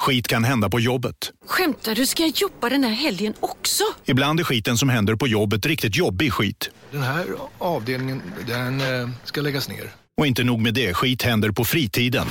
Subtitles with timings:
[0.00, 1.32] Skit kan hända på jobbet.
[1.46, 2.06] Skämtar du?
[2.06, 3.84] Ska jag jobba den här helgen också?
[4.04, 6.70] Ibland är skiten som händer på jobbet riktigt jobbig skit.
[6.90, 7.26] Den här
[7.58, 9.92] avdelningen, den eh, ska läggas ner.
[10.16, 12.26] Och inte nog med det, skit händer på fritiden.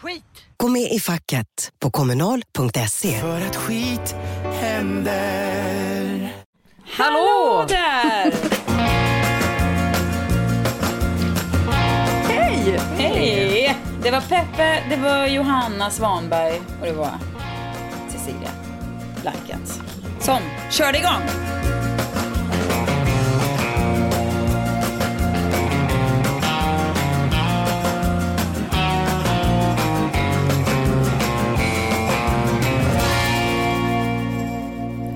[0.00, 0.22] Skit!
[0.56, 3.20] Gå med i facket på kommunal.se.
[3.20, 4.14] För att skit
[4.60, 6.32] händer.
[6.84, 8.34] Hallå där!
[14.06, 17.10] Det var Peppe, det var Johanna Svanberg och det var
[18.08, 18.50] Cecilia
[19.22, 19.80] Blankens
[20.20, 20.38] som
[20.70, 21.22] körde igång.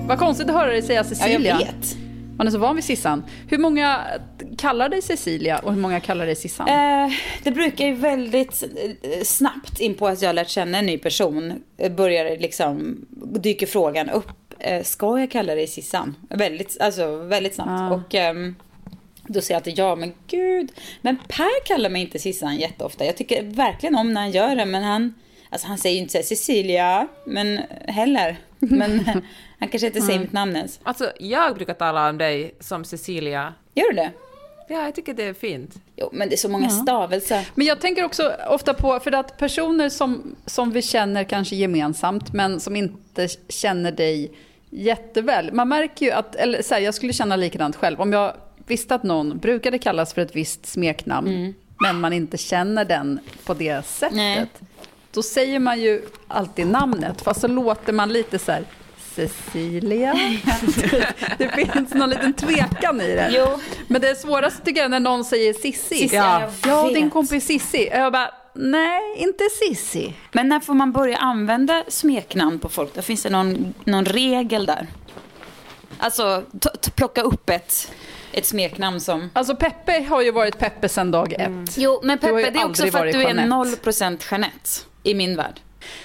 [0.07, 1.51] Vad konstigt att höra dig säga Ja, Cecilia.
[1.51, 2.00] jag vet.
[2.41, 3.23] Man är så van vid Sissan.
[3.49, 4.05] Hur många
[4.57, 6.67] kallar dig Cecilia och hur många kallar dig Sissan?
[6.67, 7.11] Eh,
[7.43, 10.97] det brukar ju väldigt eh, snabbt in på att jag har lärt känna en ny
[10.97, 13.05] person eh, börjar liksom,
[13.39, 14.53] dyker frågan upp.
[14.59, 16.15] Eh, ska jag kalla dig Sissan?
[16.29, 17.69] Väldigt, alltså väldigt snabbt.
[17.69, 17.89] Ah.
[17.89, 18.55] Och ehm,
[19.27, 20.71] då säger jag alltid ja, men gud.
[21.01, 23.05] Men Per kallar mig inte Sissan jätteofta.
[23.05, 25.13] Jag tycker verkligen om när han gör det, men han,
[25.49, 28.37] alltså han säger ju inte så här, Cecilia, men heller.
[28.69, 28.99] Men
[29.59, 30.79] han kanske inte säger mitt namn ens.
[30.83, 33.53] Alltså, jag brukar tala om dig som Cecilia.
[33.73, 34.11] Gör du det?
[34.67, 35.75] Ja, jag tycker det är fint.
[35.95, 37.47] Jo, men det är så många stavelser.
[37.55, 42.33] Men jag tänker också ofta på, för att personer som, som vi känner kanske gemensamt,
[42.33, 44.31] men som inte känner dig
[44.69, 45.53] jätteväl.
[45.53, 48.01] Man märker ju att, eller så här, jag skulle känna likadant själv.
[48.01, 48.33] Om jag
[48.67, 53.53] visste att någon brukade kallas för ett visst smeknamn, men man inte känner den på
[53.53, 54.15] det sättet.
[54.15, 54.45] Nej.
[55.13, 58.65] Då säger man ju alltid namnet, fast så låter man lite så här,
[59.15, 60.13] Cecilia.
[61.37, 63.31] det finns någon liten tvekan i det.
[63.37, 63.59] Jo.
[63.87, 65.95] Men det svåraste tycker jag är när någon säger Sissi.
[65.95, 67.89] Sissi, ja, jag ja din kompis Sissi.
[67.91, 70.13] Jag bara, nej, inte Sissi.
[70.31, 72.93] Men när får man börja använda smeknamn på folk?
[72.93, 74.87] Då finns det någon, någon regel där?
[75.97, 77.91] Alltså, t- t- plocka upp ett,
[78.31, 79.29] ett smeknamn som...
[79.33, 81.77] Alltså Peppe har ju varit Peppe sedan dag ett.
[81.77, 83.91] Jo, men Peppe, det är också för att du är Jeanette.
[83.91, 84.69] 0% Jeanette
[85.03, 85.59] i min värld.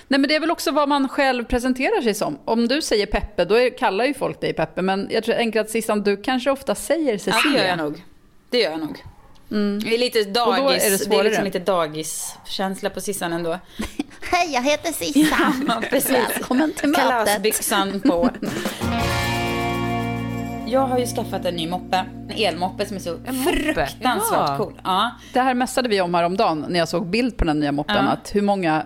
[0.09, 2.39] Nej men det är väl också vad man själv presenterar sig som.
[2.45, 4.83] Om du säger Peppe, då är, kallar ju folk dig Peppe.
[4.83, 7.53] Men jag tror enkelt att Sissan, du kanske ofta säger Ja, Cecilia.
[7.53, 8.05] det gör jag nog.
[8.51, 9.03] Det gör jag nog.
[9.83, 13.59] Det är lite då är dagis, det det är, liksom lite dagiskänsla på Sissan ändå.
[14.21, 15.65] Hej, jag heter Sissan.
[15.69, 16.11] Ja, precis.
[16.13, 17.05] Välkommen till mötet.
[17.05, 18.31] Kalasbyxan på.
[20.69, 22.05] Jag har ju skaffat en ny moppe.
[22.29, 24.55] En elmoppe som är så fruktansvärt Ja.
[24.59, 24.73] cool.
[24.85, 25.11] Ja.
[25.33, 27.97] Det här mässade vi om häromdagen när jag såg bild på den nya moppen.
[27.97, 28.03] Ja.
[28.13, 28.83] Att hur många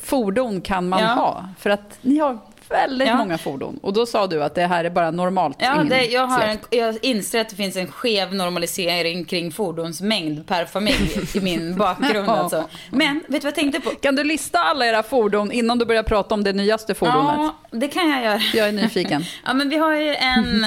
[0.00, 1.06] fordon kan man Ja.
[1.06, 1.44] ha?
[1.58, 2.38] För att ni har
[2.68, 3.16] väldigt Ja.
[3.16, 3.78] många fordon.
[3.82, 6.58] Och då sa du att det här är bara normalt Ja, det, jag, har en,
[6.70, 12.28] jag inser att det finns en skev normalisering kring fordonsmängd per familj i min bakgrund.
[12.28, 12.36] Ja.
[12.36, 12.64] Alltså.
[12.90, 13.90] Men, vet du vad jag tänkte på?
[13.90, 17.34] Kan du lista alla era fordon innan du börjar prata om det nyaste fordonet?
[17.38, 18.40] Ja, det kan jag göra.
[18.54, 19.24] Jag är nyfiken.
[19.44, 20.64] Ja, men vi har ju en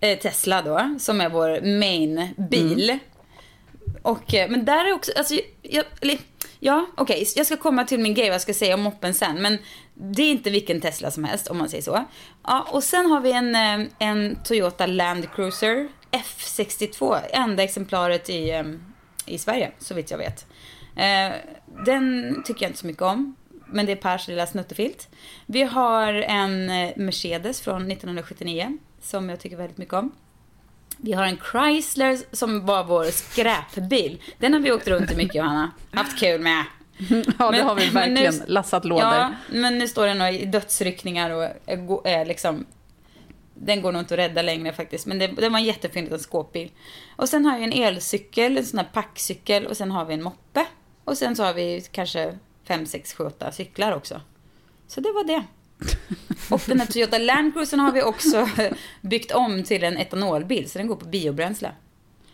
[0.00, 2.98] eh, Tesla då, som är vår main bil.
[4.06, 6.18] Och, eh, men där är också, alltså, jag, eller,
[6.60, 9.42] ja, okej, jag ska komma till min grej, vad jag ska säga om moppen sen.
[9.42, 9.58] Men
[9.94, 12.04] det är inte vilken Tesla som helst, om man säger så.
[12.42, 18.50] Ja, och sen har vi en, eh, en Toyota Land Cruiser F62, enda exemplaret i,
[18.50, 18.64] eh,
[19.26, 20.46] i Sverige, så vitt jag vet.
[21.86, 23.36] Den tycker jag inte så mycket om.
[23.66, 25.08] Men det är Pers lilla snuttefilt.
[25.46, 30.12] Vi har en Mercedes från 1979 som jag tycker väldigt mycket om.
[30.96, 34.22] Vi har en Chrysler som var vår skräpbil.
[34.38, 35.70] Den har vi åkt runt i mycket Johanna.
[35.92, 36.64] Haft kul med.
[37.38, 38.46] Ja, det har vi men nu- verkligen.
[38.48, 39.04] Lassat lådor.
[39.04, 42.66] Ja, men nu står den i dödsryckningar och är, är liksom...
[43.54, 45.06] Den går nog inte att rädda längre faktiskt.
[45.06, 46.70] Men det, det var en jättefin liten skåpbil.
[47.16, 50.22] Och sen har vi en elcykel, en sån här packcykel och sen har vi en
[50.22, 50.66] moppe.
[51.04, 54.20] Och sen så har vi kanske fem, sex, sju, åtta cyklar också.
[54.88, 55.44] Så det var det.
[56.50, 58.48] Och den här Toyota Land Cruisern har vi också
[59.00, 61.72] byggt om till en etanolbil, så den går på biobränsle.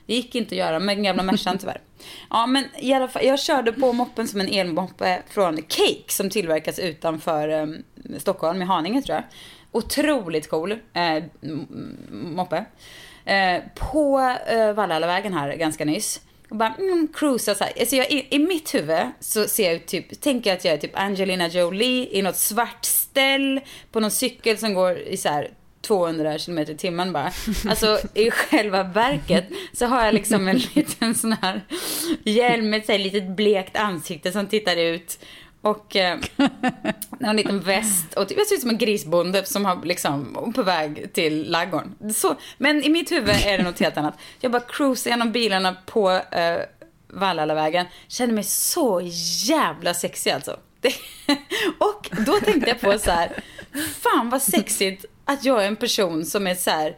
[0.07, 1.81] Det gick inte att göra med den gamla Mercan tyvärr.
[2.31, 6.31] Ja, men i alla fall, jag körde på moppen som en elmoppe från Cake som
[6.31, 7.67] tillverkas utanför eh,
[8.19, 9.25] Stockholm, i Haninge tror jag.
[9.73, 11.25] Otroligt cool eh,
[12.11, 12.65] moppe.
[13.25, 16.21] Eh, på eh, Valhallavägen här ganska nyss
[16.53, 17.73] och bara mm, cruisa så här.
[17.81, 20.79] Alltså jag, i, I mitt huvud så ser jag typ, tänker jag att jag är
[20.79, 23.61] typ Angelina Jolie i något svart ställ
[23.93, 25.51] på någon cykel som går i så här
[25.81, 27.33] 200 km i timmen bara.
[27.69, 31.61] Alltså i själva verket så har jag liksom en liten sån här
[32.25, 35.19] hjälm med ett litet blekt ansikte som tittar ut.
[35.63, 36.19] Och eh,
[37.21, 40.63] en liten väst och typ, jag ser ut som en grisbonde som har liksom på
[40.63, 42.15] väg till laggården.
[42.15, 44.19] Så, men i mitt huvud är det något helt annat.
[44.41, 46.59] Jag bara cruisar genom bilarna på eh,
[47.09, 47.87] Vallalavägen.
[48.09, 49.01] Känner mig så
[49.45, 50.57] jävla sexig alltså.
[50.81, 50.95] Det,
[51.79, 53.33] och då tänkte jag på så här,
[54.01, 56.97] fan vad sexigt att jag är en person som är så här,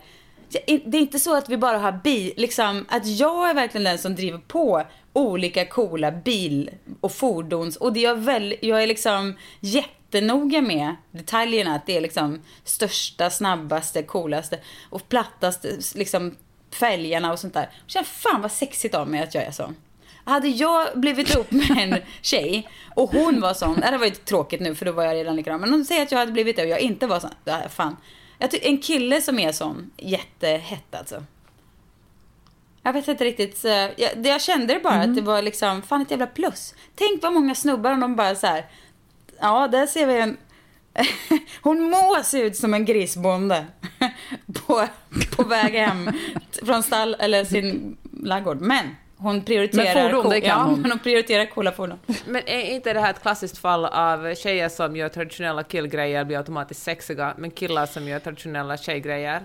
[0.66, 3.98] det är inte så att vi bara har bil, liksom att jag är verkligen den
[3.98, 6.70] som driver på olika coola bil
[7.00, 12.00] och fordons och det är väl, jag är liksom jättenoga med detaljerna, att det är
[12.00, 14.58] liksom största, snabbaste, coolaste
[14.90, 16.36] och plattaste, liksom
[16.70, 17.70] fälgarna och sånt där.
[17.84, 19.72] Jag känner fan vad sexigt av mig att jag är så.
[20.24, 24.60] Hade jag blivit ihop med en tjej och hon var sån, det var ju tråkigt
[24.60, 26.62] nu för då var jag redan likadan, men om säger att jag hade blivit det
[26.62, 27.30] och jag inte var sån,
[27.70, 27.96] fan.
[28.38, 31.24] Jag tycker en kille som är sån, jättehett alltså.
[32.86, 35.10] Jag vet inte riktigt, jag, jag kände det bara mm.
[35.10, 36.74] att det var liksom, fan ett jävla plus.
[36.94, 38.66] Tänk vad många snubbar om de bara så här,
[39.40, 40.36] ja där ser vi en,
[41.62, 43.66] hon må se ut som en grisbonde
[44.66, 44.88] på,
[45.36, 46.10] på väg hem
[46.62, 48.60] från stall eller sin laggård.
[48.60, 50.80] Men hon prioriterar, men fordon, det kan ja, hon.
[50.80, 51.98] men hon prioriterar coola fordon.
[52.26, 56.38] Men är inte det här ett klassiskt fall av tjejer som gör traditionella killgrejer blir
[56.38, 59.40] automatiskt sexiga, men killar som gör traditionella tjejgrejer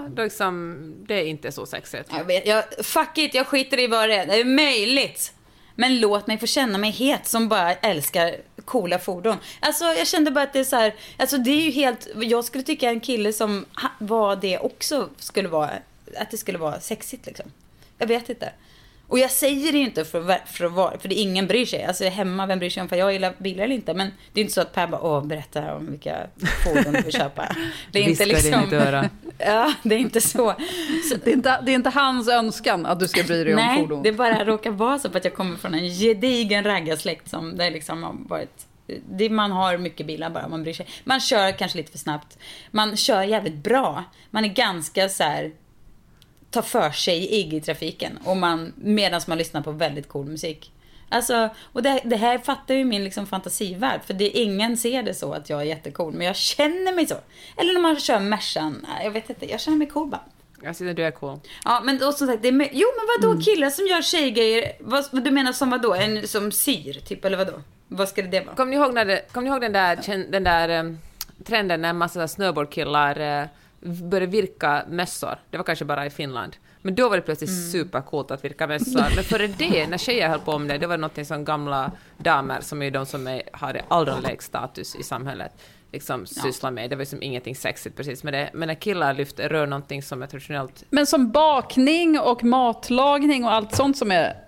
[0.00, 2.10] då liksom, det är inte så sexigt.
[2.16, 4.26] Jag vet, jag, fuck it, jag skiter i vad det är.
[4.26, 5.32] Det är möjligt.
[5.74, 9.36] Men låt mig få känna mig het som bara älskar coola fordon.
[9.60, 12.44] Alltså jag kände bara att det är så här, alltså det är ju helt, jag
[12.44, 13.64] skulle tycka en kille som
[13.98, 15.70] var det också skulle vara,
[16.16, 17.46] att det skulle vara sexigt liksom.
[17.98, 18.52] Jag vet inte.
[19.08, 21.66] Och jag säger det ju inte för att, för att vara, för det ingen bryr
[21.66, 21.84] sig.
[21.84, 23.94] Alltså hemma, vem bryr sig om för jag gillar bilar eller inte?
[23.94, 26.26] Men det är inte så att Per bara, åh, berätta om vilka
[26.64, 27.56] fordon du vill köpa.
[27.92, 28.70] Det är inte liksom...
[28.70, 30.54] Det ja, det är inte så.
[31.10, 31.16] så...
[31.24, 33.82] Det, är inte, det är inte hans önskan att du ska bry dig Nej, om
[33.82, 34.02] fordon.
[34.02, 37.70] Nej, det bara råkar vara så att jag kommer från en gedigen raggarsläkt som det
[37.70, 40.86] liksom har varit det, man har mycket bilar bara, man bryr sig.
[41.04, 42.38] Man kör kanske lite för snabbt.
[42.70, 44.04] Man kör jävligt bra.
[44.30, 45.52] Man är ganska så här
[46.54, 50.70] ta för sig i trafiken och man, medan man lyssnar på väldigt cool musik.
[51.08, 55.14] Alltså, och det, det här fattar ju min liksom fantasivärld, för det, ingen ser det
[55.14, 57.14] så att jag är jättecool, men jag känner mig så.
[57.56, 60.20] Eller när man kör Mercan, jag vet inte, jag känner mig cool bara.
[60.62, 61.38] Jag tycker du är cool.
[61.64, 63.42] Ja, men då som sagt, det är, jo men vadå mm.
[63.42, 67.52] killar som gör tjejgrejer, vad, du menar som vadå, en som syr, typ, eller vadå?
[67.88, 68.56] Vad skulle det vara?
[68.56, 70.98] Kommer ni ihåg, när det, kom ni ihåg den där, den där um,
[71.44, 73.48] trenden när en massa snowboardkillar uh,
[73.84, 75.38] började virka mössor?
[75.50, 76.56] Det var kanske bara i Finland.
[76.82, 77.62] Men då var det plötsligt mm.
[77.62, 79.14] supercoolt att virka mössor.
[79.14, 82.60] Men före det, när tjejer höll på med det, det var något som gamla damer,
[82.60, 85.52] som är de som är, har allra lägst status i samhället,
[85.92, 86.42] liksom ja.
[86.42, 86.90] sysslar med.
[86.90, 88.50] Det var liksom ingenting sexigt precis med det.
[88.54, 90.84] Men när killar lyfter, rör någonting som är traditionellt...
[90.90, 94.43] Men som bakning och matlagning och allt sånt som är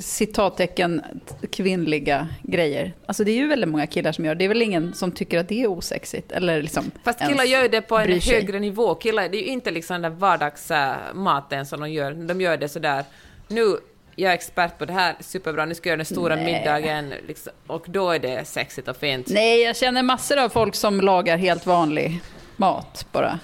[0.00, 1.02] citattecken
[1.50, 2.92] kvinnliga grejer.
[3.06, 4.38] Alltså det är ju väldigt många killar som gör det.
[4.38, 6.32] Det är väl ingen som tycker att det är osexigt?
[6.32, 8.94] Eller liksom Fast killar gör det på en högre nivå.
[8.94, 12.12] Killar, det är ju inte liksom den vardagsmaten som de gör.
[12.12, 13.04] De gör det sådär,
[13.48, 13.76] nu
[14.16, 16.44] jag är expert på det här, superbra, nu ska jag göra den stora Nej.
[16.44, 19.26] middagen, liksom, och då är det sexigt och fint.
[19.30, 22.20] Nej, jag känner massor av folk som lagar helt vanlig
[22.56, 23.38] mat bara.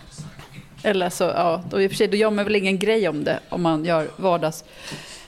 [0.82, 3.24] Eller så, ja, då, i och för sig, då gör man väl ingen grej om
[3.24, 4.64] det, om man gör vardags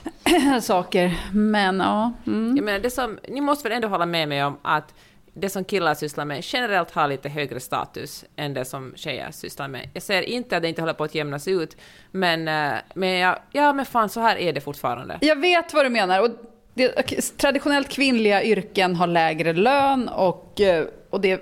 [0.61, 1.19] saker.
[1.33, 2.13] Men ja.
[2.27, 2.55] Mm.
[2.55, 4.93] Jag menar, det som, ni måste väl ändå hålla med mig om att
[5.33, 9.67] det som killar sysslar med generellt har lite högre status än det som tjejer sysslar
[9.67, 9.89] med.
[9.93, 11.77] Jag säger inte att det inte håller på att jämnas ut,
[12.11, 15.17] men, eh, men ja, ja, men fan, så här är det fortfarande.
[15.21, 16.21] Jag vet vad du menar.
[16.21, 16.29] Och
[16.73, 21.41] det, traditionellt kvinnliga yrken har lägre lön och, eh, och det är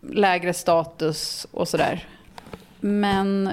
[0.00, 2.06] lägre status och sådär.
[2.80, 3.52] Men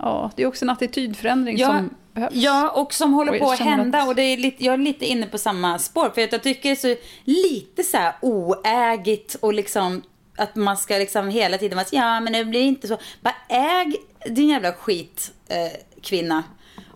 [0.00, 2.34] ja, det är också en attitydförändring ja, som behövs.
[2.34, 3.98] Ja, och som håller på att hända.
[3.98, 4.08] Att...
[4.08, 6.10] Och det är lite, jag är lite inne på samma spår.
[6.14, 10.02] För jag tycker det är så lite så här oägigt och liksom
[10.36, 12.98] att man ska liksom hela tiden vara ja men det blir inte så.
[13.20, 13.96] Bara äg
[14.30, 15.72] din jävla skit eh,
[16.02, 16.42] kvinna.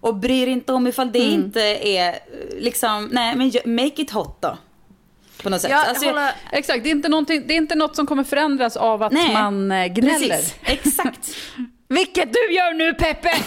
[0.01, 1.35] Och bryr inte om ifall det mm.
[1.35, 2.19] inte är
[2.59, 4.59] liksom, nej men make it hot då.
[5.43, 5.71] På något sätt.
[5.71, 6.33] Ja, alltså, håller...
[6.53, 9.73] Exakt, det är, inte det är inte något som kommer förändras av att nej, man
[9.73, 10.29] eh, gnäller.
[10.29, 11.31] Precis, exakt.
[11.89, 13.31] Vilket du gör nu Peppe!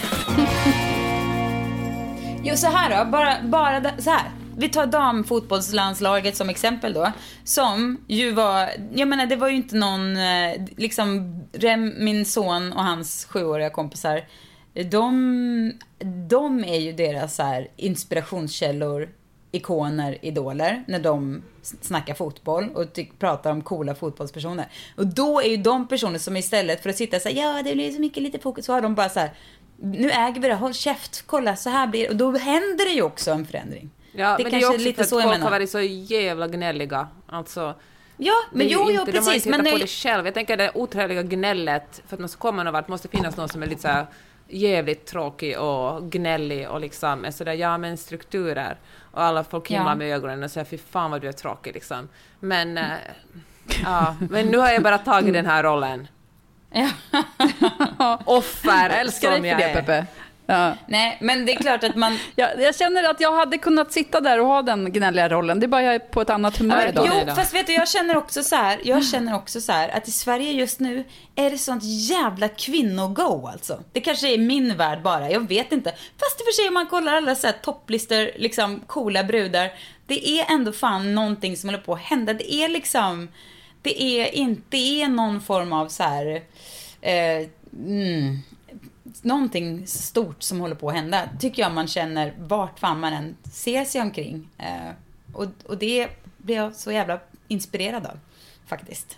[2.44, 3.10] Jo, så här då.
[3.10, 4.30] Bara, bara så här.
[4.56, 7.12] Vi tar damfotbollslandslaget som exempel då.
[7.44, 12.72] Som ju var, jag menar det var ju inte någon, eh, liksom Rem, min son
[12.72, 14.22] och hans sjuåriga kompisar
[14.74, 15.72] de,
[16.28, 19.08] de är ju deras så här inspirationskällor,
[19.52, 22.86] ikoner, idoler, när de snackar fotboll och
[23.18, 24.66] pratar om coola fotbollspersoner.
[24.96, 27.74] Och då är ju de personer som istället för att sitta och säga ja det
[27.74, 29.30] blir så mycket lite fokus, så har de bara så här,
[29.76, 32.08] nu äger vi det, håll käft, kolla så här blir det.
[32.08, 33.90] Och då händer det ju också en förändring.
[34.12, 35.44] Ja, det men kanske det är också lite för att så jag folk menar.
[35.44, 37.08] har varit så jävla gnälliga.
[37.26, 37.74] Alltså,
[38.16, 39.46] Ja, men jo, jo, precis.
[39.46, 40.24] inte Men på det själv.
[40.24, 43.48] Jag tänker det otrevliga gnället, för att man ska komma någon vart måste finnas någon
[43.48, 44.06] som är lite så här
[44.52, 48.76] jävligt tråkig och gnällig och liksom är sådär, ja men strukturer.
[49.10, 49.94] Och alla folk himlar Ja.
[49.94, 52.08] med ögonen och säger fy fan vad du är tråkig liksom.
[52.40, 52.84] Men, äh,
[53.84, 56.08] ja, men nu har jag bara tagit den här rollen.
[58.24, 59.74] Offer Jag älskar som dig jag för det.
[59.74, 60.06] Peppe.
[60.52, 60.74] Ja.
[60.86, 62.18] nej, men det är klart att man...
[62.36, 65.60] Jag, jag känner att jag hade kunnat sitta där och ha den gnälliga rollen.
[65.60, 67.08] Det är bara jag är på ett annat humör idag.
[67.12, 67.36] Jo, idag.
[67.36, 70.10] fast vet du, jag känner också så här, jag känner också så här att i
[70.10, 71.04] Sverige just nu
[71.34, 73.80] är det sånt jävla kvinnogo alltså.
[73.92, 75.90] Det kanske är min värld bara, jag vet inte.
[75.90, 79.70] Fast i och för sig om man kollar alla så här topplistor, liksom coola brudar,
[80.06, 82.32] det är ändå fan någonting som håller på att hända.
[82.32, 83.28] Det är liksom,
[83.82, 86.42] det är inte, det är någon form av så här,
[87.00, 88.38] eh, mm,
[89.22, 93.36] någonting stort som håller på att hända, tycker jag man känner vart fan man än
[93.52, 94.48] ser sig omkring.
[94.58, 94.92] Eh,
[95.32, 98.18] och, och det blir jag så jävla inspirerad av,
[98.66, 99.16] faktiskt.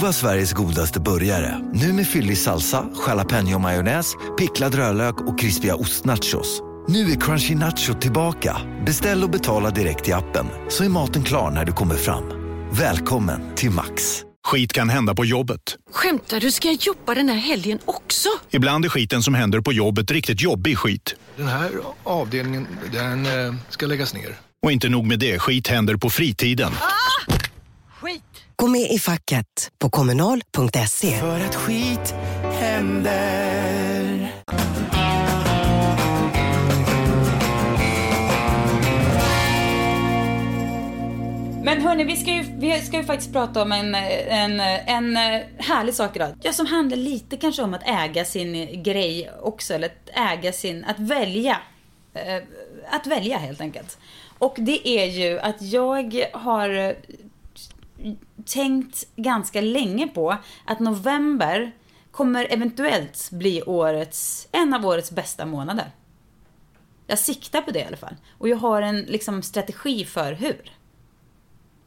[0.00, 1.58] Prova Sveriges godaste burgare.
[1.72, 6.62] Nu med fyllig salsa, jalapeño-majonnäs, picklad rödlök och krispiga ostnachos.
[6.88, 8.60] Nu är Crunchy Nacho tillbaka.
[8.86, 12.24] Beställ och betala direkt i appen så är maten klar när du kommer fram.
[12.72, 14.22] Välkommen till Max.
[14.46, 15.60] Skit kan hända på jobbet.
[15.92, 16.50] Skämtar du?
[16.52, 18.28] Ska jag jobba den här helgen också?
[18.50, 21.14] Ibland är skiten som händer på jobbet riktigt jobbig skit.
[21.36, 21.70] Den här
[22.04, 24.36] avdelningen, den eh, ska läggas ner.
[24.62, 26.72] Och inte nog med det, skit händer på fritiden.
[28.00, 28.22] Skit!
[28.56, 29.46] Gå med i facket
[29.78, 31.18] på kommunal.se.
[31.20, 32.14] För att skit
[32.60, 33.99] händer.
[41.62, 45.42] Men hörni, vi ska ju, vi ska ju faktiskt prata om en, en, en eh,
[45.58, 46.34] härlig sak idag.
[46.42, 50.84] Ja, som handlar lite kanske om att äga sin grej också, eller att äga sin,
[50.84, 51.58] att välja.
[52.14, 52.42] Eh,
[52.90, 53.98] att välja helt enkelt.
[54.38, 56.92] Och det är ju att jag har eh,
[58.44, 61.72] tänkt ganska länge på att november
[62.10, 65.90] kommer eventuellt bli årets, en av årets bästa månader.
[67.06, 68.16] Jag siktar på det i alla fall.
[68.38, 70.72] Och jag har en liksom, strategi för hur.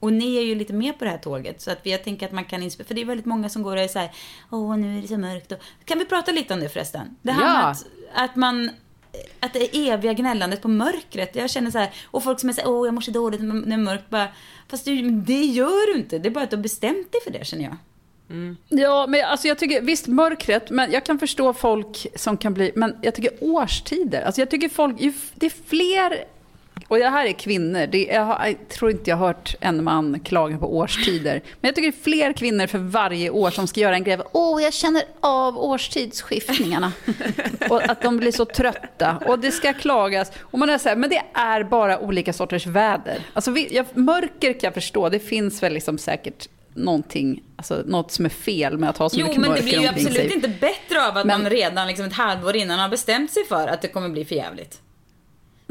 [0.04, 1.62] Och ni är ju lite med på det här tåget.
[1.62, 2.88] Så att jag tänker att man kan inspirera.
[2.88, 4.12] För det är väldigt många som går och är så här,
[4.52, 5.52] åh nu är det så mörkt.
[5.52, 5.58] Och...
[5.86, 7.16] Kan vi prata lite om det förresten?
[7.22, 7.70] Det här Ja.
[7.70, 8.70] att, att man,
[9.40, 11.36] att det är eviga gnällandet på mörkret.
[11.36, 13.42] Jag känner så här, och folk som är så här, åh jag mår så dåligt
[13.42, 14.10] när det är mörkt.
[14.10, 14.28] Bara,
[14.68, 16.20] Fast du, det gör du inte.
[16.20, 17.78] Det är bara att du har bestämt dig för det känner jag.
[18.70, 22.72] Ja, men alltså jag tycker, visst mörkret, men jag kan förstå folk som kan bli,
[22.76, 25.00] men jag tycker årstider, alltså jag tycker folk,
[25.36, 26.26] det är fler,
[26.88, 29.84] och det här är kvinnor, det, jag, har, jag tror inte jag har hört en
[29.84, 33.68] man klaga på årstider, men jag tycker det är fler kvinnor för varje år som
[33.68, 36.92] ska göra en grej, åh jag känner av årstidsskiftningarna,
[37.70, 40.96] och att de blir så trötta, och det ska klagas, och man är så här,
[40.96, 43.20] men det är bara olika sorters väder.
[43.34, 48.12] Alltså vi, jag, mörker kan jag förstå, det finns väl liksom säkert någonting, alltså något
[48.12, 50.14] som är fel med att ha så Jo, mycket men det mörker blir ju absolut
[50.14, 50.34] sig.
[50.34, 53.68] inte bättre av att Men- man redan liksom ett halvår innan har bestämt sig för
[53.68, 54.80] att det kommer bli för jävligt.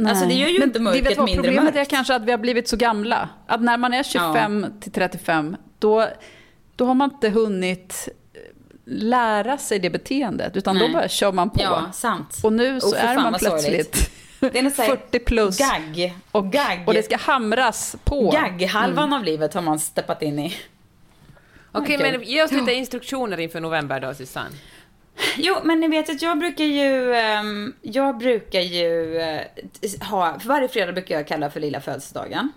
[0.07, 1.77] Alltså det gör ju Men inte mörkret vet vad mindre Problemet mörkt.
[1.77, 3.29] är kanske att vi har blivit så gamla.
[3.47, 6.09] Att när man är 25 till 35, då,
[6.77, 8.09] då har man inte hunnit
[8.85, 10.57] lära sig det beteendet.
[10.57, 10.89] Utan Nej.
[10.89, 11.63] då bara kör man på.
[11.63, 12.41] Ja, sant.
[12.43, 15.59] Och nu så Oh, är man plötsligt Det är något så här 40 plus.
[15.59, 16.15] Gagg.
[16.31, 16.83] Och, Gagg.
[16.87, 18.31] och det ska hamras på.
[18.31, 19.13] Gagghalvan Mm.
[19.19, 20.47] av livet har man steppat in i.
[21.73, 22.13] Okej, Okej.
[22.13, 24.51] men ge oss lite instruktioner inför november då, Susanne.
[25.37, 29.41] Jo, men ni vet att jag brukar ju, ehm, jag brukar ju eh,
[30.11, 32.53] ha, för varje fredag brukar jag kalla för lilla födelsedagen.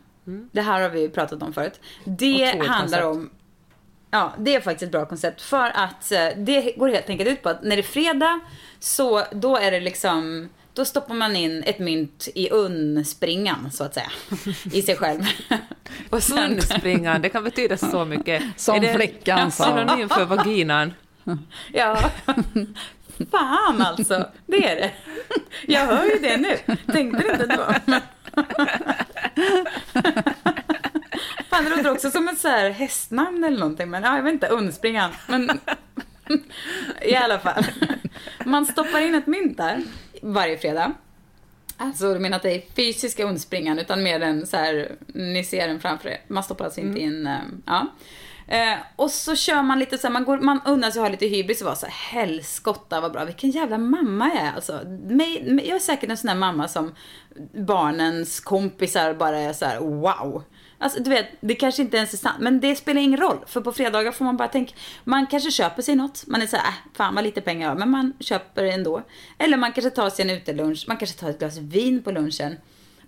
[0.52, 1.80] Det här har vi ju pratat om förut.
[2.04, 3.06] Det handlar koncept.
[3.06, 3.30] om,
[4.12, 7.42] ja det är faktiskt ett bra koncept för att eh, det går helt enkelt ut
[7.42, 8.40] på att när det är fredag
[8.80, 13.94] så då är det liksom då stoppar man in ett mynt i unnspringan, så att
[13.94, 14.12] säga,
[14.74, 15.24] i sig själv.
[16.10, 18.44] Och sen, Hundspringan, det kan betyda så mycket.
[18.56, 19.64] Som är det flickan sa.
[19.64, 20.94] synonym för vaginan?
[21.74, 22.12] Ja.
[23.32, 24.92] Fan alltså, det är det.
[25.68, 26.76] Jag hör ju det nu.
[26.94, 27.74] Tänkte du inte då?
[27.86, 28.02] Men-
[31.50, 33.90] Fan, det låter också som ett så här hästnamn eller någonting.
[33.90, 35.12] Men ja, jag vet inte, undspringan.
[35.28, 35.60] Men
[37.02, 37.64] i alla fall.
[38.46, 39.82] Man stoppar in ett mynt där
[40.22, 40.94] varje fredag.
[41.78, 45.68] Alltså du menar att det är fysiska undspringan utan mer den så här, ni ser
[45.68, 46.22] den framför er.
[46.28, 47.88] Man stoppar alltså inte in, eh, ja.
[48.48, 51.12] Eh, och så kör man lite så här, man, går, man unnar sig att ha
[51.12, 54.82] lite hybris och vara så här, helskotta vad bra, vilken jävla mamma jag är alltså.
[55.04, 56.96] Mig, mig- jag är säkert en sån där mamma som
[57.54, 60.44] barnens kompisar bara är så här, wow.
[60.78, 63.38] Alltså du vet, det kanske inte ens är sant, men det spelar ingen roll.
[63.48, 64.74] För på fredagar får man bara tänka,
[65.04, 67.72] man kanske köper sig något, man är så här, äh, fan vad lite pengar jag
[67.72, 69.02] har, men man köper det ändå.
[69.38, 72.58] Eller man kanske tar sig en utelunch, man kanske tar ett glas vin på lunchen.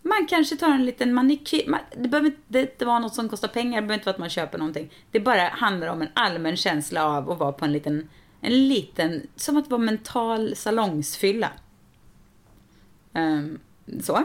[0.07, 3.47] Man kanske tar en liten manikyr, man, det behöver inte det vara något som kostar
[3.47, 4.91] pengar, det behöver inte vara att man köper någonting.
[5.11, 8.09] Det bara handlar om en allmän känsla av att vara på en liten,
[8.41, 11.51] en liten, som att vara mental salongsfylla.
[13.13, 13.59] Um,
[14.03, 14.23] så.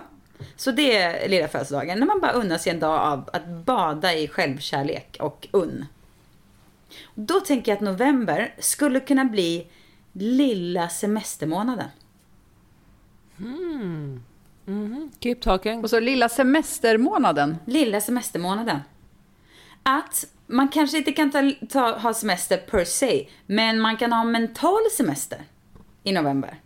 [0.57, 4.15] Så det är lilla födelsedagen, när man bara unnar sig en dag av att bada
[4.15, 5.87] i självkärlek och unn.
[7.15, 9.67] Då tänker jag att november skulle kunna bli
[10.13, 11.89] lilla semestermånaden.
[13.37, 14.23] Hmm.
[15.21, 15.83] Keep talking.
[15.83, 17.57] Och så lilla semestermånaden.
[17.67, 18.79] Lilla semestermånaden.
[19.83, 24.25] Att man kanske inte kan ta, ta, ha semester per se, men man kan ha
[24.25, 25.43] mental semester
[26.03, 26.61] i november.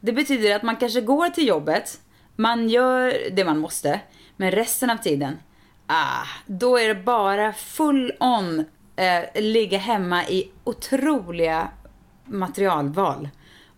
[0.00, 2.00] Det betyder att man kanske går till jobbet,
[2.36, 4.00] man gör det man måste,
[4.36, 5.38] men resten av tiden,
[5.86, 8.64] ah, då är det bara full on
[8.96, 11.68] eh, ligga hemma i otroliga
[12.24, 13.28] materialval.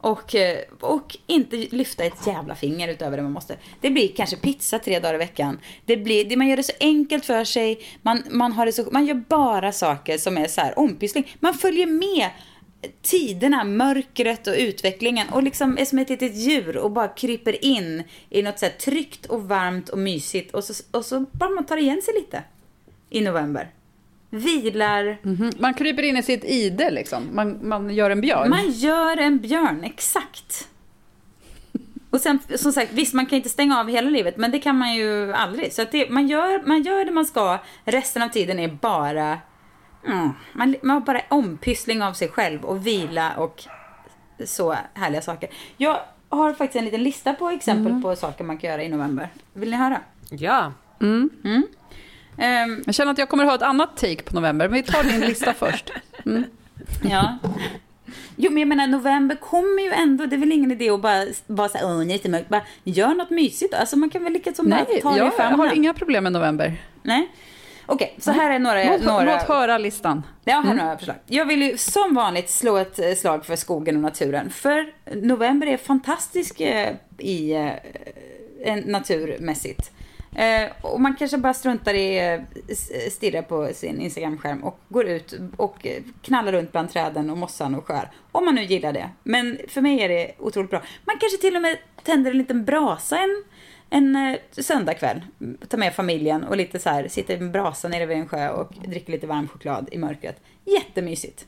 [0.01, 3.57] Och, eh, och inte lyfta ett jävla finger utöver det man måste.
[3.81, 5.59] Det blir kanske pizza tre dagar i veckan.
[5.85, 7.81] Det blir, det, man gör det så enkelt för sig.
[8.03, 11.37] Man, man, har det så, man gör bara saker som är så här ompyssling.
[11.41, 12.31] Man följer med
[13.03, 18.03] tiderna, mörkret och utvecklingen och liksom är som ett litet djur och bara kryper in
[18.31, 21.67] i något så här tryggt och varmt och mysigt och så, och så bara man
[21.67, 22.43] tar igen sig lite
[23.11, 23.71] i november.
[24.31, 25.51] Vilar, Mhm.
[25.59, 27.29] Man kryper in i sitt ide liksom.
[27.33, 28.51] Man, man gör en björn.
[28.51, 30.69] Man gör en björn, exakt.
[32.11, 34.79] Och sen, som sagt, visst man kan inte stänga av hela livet, men det kan
[34.79, 35.73] man ju aldrig.
[35.73, 39.39] Så att det, man, gör, man gör det man ska, resten av tiden är bara...
[40.07, 43.65] Mm, man, man har bara ompyssling av sig själv och vila och
[44.45, 45.51] så härliga saker.
[45.77, 49.29] Jag har faktiskt en liten lista på exempel på saker man kan göra i november.
[49.53, 50.01] Vill ni höra?
[50.31, 50.73] Ja.
[52.39, 54.83] Ehm, Jag känner att jag kommer att ha ett annat take på november, men vi
[54.83, 55.93] tar din lista först.
[57.11, 57.39] Ja.
[58.37, 60.27] Jo, men jag menar, november kommer ju ändå.
[60.27, 62.49] Det är väl ingen idé att bara vara så här, åh, nej, det är mörkt.
[62.49, 63.75] Bara gör något mysigt.
[63.75, 65.61] Alltså, man kan väl lika som Nej, ta det i jag famnen.
[65.61, 66.77] har inga problem med november.
[67.03, 67.29] Nej.
[67.87, 68.85] Okej, så här är några...
[68.85, 69.25] Låt, några...
[69.35, 70.23] låt höra listan.
[70.45, 71.17] Ja, här är några förslag.
[71.27, 74.51] Jag vill ju som vanligt slå ett eh, slag för skogen och naturen.
[74.51, 77.73] För november är fantastisk eh, i eh,
[78.73, 79.91] en- naturmässigt.
[80.35, 82.41] Eh, och man kanske bara struntar i eh,
[83.11, 85.87] stirra på sin Instagram-skärm och går ut och
[86.23, 88.11] knallar runt bland träden och mossan och skär.
[88.33, 89.11] Om man nu gillar det.
[89.23, 90.83] Men för mig är det otroligt bra.
[91.05, 93.45] Man kanske till och med tänder en liten brasa en,
[93.91, 95.21] en eh, söndagkväll.
[95.69, 98.49] Tar med familjen och lite så här, sitter i en brasa nere vid en sjö
[98.49, 100.41] och dricker lite varm choklad i mörkret.
[100.65, 101.47] Jättemysigt.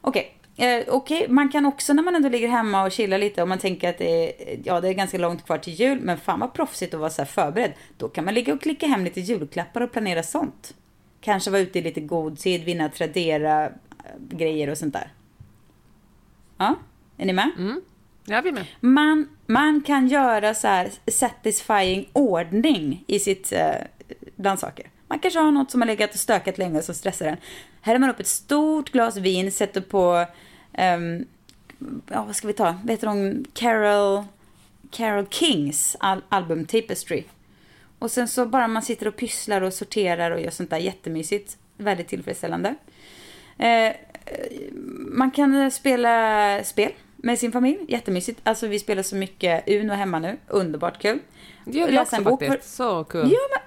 [0.00, 0.37] Okej.
[0.58, 3.58] Eh, Okej, man kan också när man ändå ligger hemma och chillar lite och man
[3.58, 6.54] tänker att det är, ja, det är ganska långt kvar till jul, men fan vad
[6.54, 7.72] proffsigt att vara så här förberedd.
[7.96, 10.74] Då kan man ligga och klicka hem lite julklappar och planera sånt.
[11.20, 13.70] Kanske vara ute i lite god tid, vinna Tradera eh,
[14.30, 15.12] grejer och sånt där.
[16.58, 16.74] Ja,
[17.16, 17.50] är ni med?
[18.24, 18.66] Jag vill med.
[18.80, 23.74] Man, man kan göra så här satisfying ordning i sitt eh,
[24.36, 24.90] bland saker.
[25.08, 27.36] Man kanske har något som har legat och stökat länge som stressar en.
[27.80, 30.26] Häller man upp ett stort glas vin, sätter på,
[30.78, 31.24] ehm,
[32.08, 34.24] ja vad ska vi ta, heter hon, Carol,
[34.90, 37.24] Carol Kings al- album Tapestry.
[37.98, 41.56] Och sen så bara man sitter och pysslar och sorterar och gör sånt där jättemysigt.
[41.76, 42.74] Väldigt tillfredsställande.
[43.58, 43.92] Eh,
[45.10, 47.78] man kan eh, spela spel med sin familj.
[47.88, 48.40] Jättemysigt.
[48.42, 50.36] Alltså vi spelar så mycket Uno hemma nu.
[50.46, 51.18] Underbart kul.
[51.64, 52.76] Det gör vi också faktiskt.
[52.76, 53.30] Så kul.
[53.32, 53.58] Ja,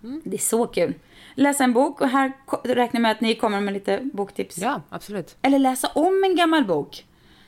[0.00, 0.20] men...
[0.24, 0.94] Det är så kul.
[1.38, 2.32] Läsa en bok och här
[2.64, 4.58] räknar jag med att ni kommer med lite boktips.
[4.58, 5.36] Ja, absolut.
[5.42, 7.04] Eller läsa om en gammal bok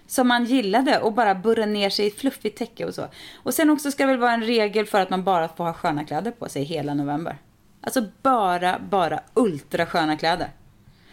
[0.06, 3.06] som man gillade och bara burra ner sig i ett fluffigt täcke och så.
[3.42, 5.72] Och sen också ska det väl vara en regel för att man bara får ha
[5.72, 7.38] sköna kläder på sig hela november.
[7.80, 10.48] Alltså bara, bara ultra sköna kläder.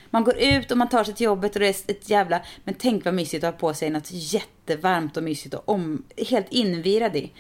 [0.10, 2.42] Man går ut och man tar sig till jobbet och det är ett jävla...
[2.64, 6.48] Men tänk vad mysigt att ha på sig något jättevarmt och mysigt och om, helt
[6.50, 7.32] invirad i.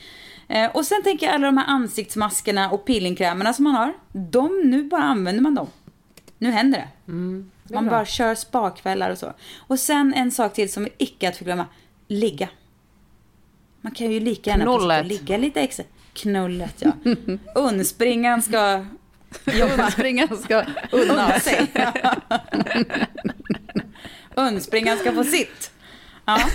[0.47, 3.93] Eh, och sen tänker jag alla de här ansiktsmaskerna och peelingkrämerna som man har.
[4.12, 5.67] De, nu bara använder man dem.
[6.38, 7.13] Nu händer det.
[7.73, 9.34] man bara kör spakvällar och så.
[9.58, 11.65] Och sen en sak till som är icke att förglömma.
[12.08, 12.49] Ligga.
[13.81, 15.05] Man kan ju lika gärna passa Knullet.
[15.05, 15.86] ligga lite extra.
[16.13, 16.91] Knullet ja.
[17.55, 18.86] Undspringan ska
[19.45, 19.91] jobba.
[19.91, 21.67] Springa ska unna sig.
[24.36, 25.71] Undspringan ska få sitt.
[26.25, 26.39] Ja.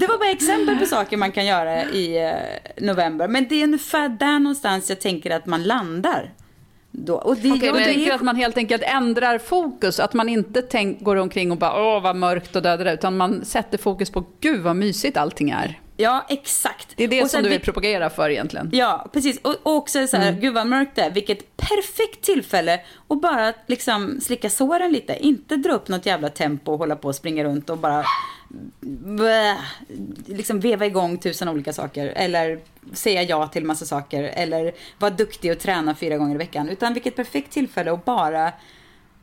[0.00, 3.28] Det var bara exempel på saker man kan göra i eh, november.
[3.28, 6.30] Men det är ungefär där någonstans jag tänker att man landar.
[6.90, 7.14] Då.
[7.14, 10.62] Och det, Okej, och det är att man helt enkelt ändrar fokus, att man inte
[10.62, 14.24] tänk, går omkring och bara åh vad mörkt och dödar utan man sätter fokus på
[14.40, 15.80] gud vad mysigt allting är.
[15.96, 16.88] Ja, exakt.
[16.96, 18.70] Det är det Och som du vill det- propagera för egentligen.
[18.72, 19.38] Ja, precis.
[19.42, 21.10] Och, och också så här, gud vad mörkt det är.
[21.10, 25.16] Vilket perfekt tillfälle att bara liksom slicka såren lite.
[25.26, 28.04] Inte dra upp något jävla tempo och hålla på och springa runt och bara
[29.06, 29.60] bleh,
[30.26, 32.06] liksom veva igång tusen olika saker.
[32.06, 32.60] Eller
[32.92, 34.22] säga ja till massa saker.
[34.22, 36.68] Eller vara duktig och träna fyra gånger i veckan.
[36.68, 38.52] Utan vilket perfekt tillfälle att bara,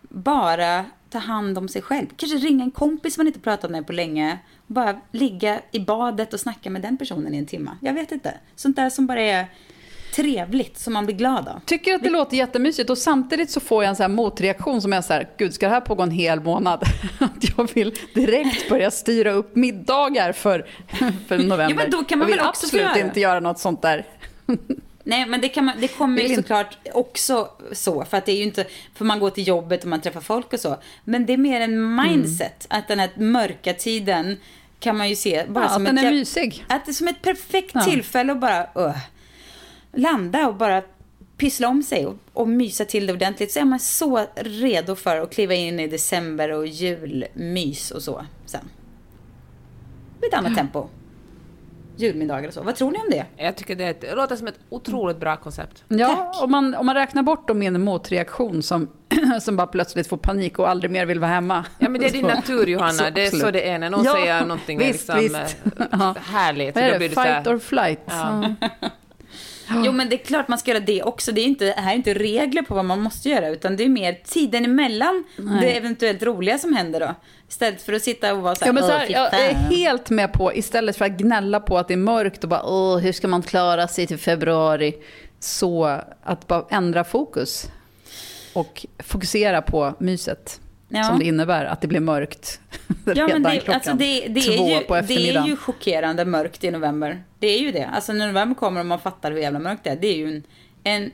[0.09, 2.07] bara ta hand om sig själv.
[2.15, 4.39] Kanske ringa en kompis man inte pratat med på länge.
[4.67, 7.71] Bara ligga i badet och snacka med den personen i en timme.
[7.81, 8.37] Jag vet inte.
[8.55, 9.47] Sånt där som bara är
[10.15, 11.60] trevligt, som man blir glad av.
[11.65, 15.02] Tycker att det låter jättemysigt och samtidigt så får jag en så motreaktion som är
[15.02, 16.84] så här, gud ska det här pågå en hel månad?
[17.19, 20.65] Att jag vill direkt börja styra upp middagar för,
[21.28, 21.69] för november.
[21.69, 23.08] Ja, men då kan man jag vill väl också få absolut göra.
[23.08, 24.06] inte göra något sånt där.
[25.04, 28.06] Nej, men det, kan man, det kommer ju såklart också så.
[28.06, 30.54] För att det är ju inte, för man går till jobbet och man träffar folk
[30.54, 30.78] och så.
[31.04, 32.67] Men det är mer en mindset.
[32.69, 34.38] Att den här mörka tiden
[34.80, 36.65] kan man ju se bara Ja, som att den ett är mysig.
[36.69, 37.82] Att det är som ett perfekt Ja.
[37.82, 38.95] tillfälle att bara uh,
[39.93, 40.82] landa och bara
[41.38, 43.51] pyssla om sig och, och mysa till det ordentligt.
[43.51, 48.25] Så är man så redo för att kliva in i december och julmys och så
[48.45, 48.69] sen.
[50.21, 50.88] Med ett annat tempo.
[51.97, 52.62] Julmiddagar och så.
[52.63, 53.25] Vad tror ni om det?
[53.38, 55.84] Jag tycker det, låter som ett otroligt bra koncept.
[55.88, 58.88] Ja, om man, om man räknar bort då min motreaktion som,
[59.41, 61.65] som bara plötsligt får panik och aldrig mer vill vara hemma.
[61.79, 64.03] Ja men det är din natur Johanna, så det är så det är när någon
[64.06, 65.58] Ja, säger någonting är visst, liksom visst.
[65.79, 66.15] eh, Ja.
[66.25, 66.75] härligt.
[66.75, 66.97] Vad är då det?
[66.99, 67.99] blir du så Fight här- or flight?
[68.06, 68.53] Ja.
[69.69, 71.32] Jo, men det är klart man ska göra det också.
[71.32, 73.84] Det är inte, det här är inte regler på vad man måste göra, utan det
[73.84, 75.62] är mer tiden emellan Nej.
[75.62, 77.15] det eventuellt roliga som händer då.
[77.49, 79.54] Istället för att sitta och vara så här, Ja, men så "Åh, här, jag är
[79.54, 82.63] fan." helt med på, istället för att gnälla på att det är mörkt och bara
[82.63, 84.93] Åh, hur ska man klara sig till februari?
[85.39, 87.65] Så att bara ändra fokus
[88.54, 90.60] och fokusera på myset
[90.95, 91.03] Ja.
[91.03, 92.60] som det innebär att det blir mörkt
[93.06, 95.49] Ja, redan det, klockan alltså det, det, två är ju, på det är eftermiddagen.
[95.49, 97.23] ju chockerande mörkt i november.
[97.39, 97.86] Det är ju det.
[97.86, 99.95] Alltså när november kommer och man fattar hur jävla mörkt det är.
[99.95, 100.43] Det är ju en,
[100.84, 101.12] en,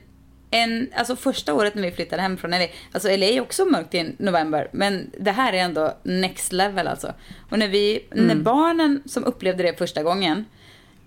[0.50, 2.66] en alltså första året när vi flyttade hem från LA.
[2.92, 4.68] Alltså LA är också mörkt i november.
[4.72, 7.12] Men det här är ändå next level alltså.
[7.50, 8.26] Och när vi, Mm.
[8.26, 10.44] när barnen som upplevde det första gången.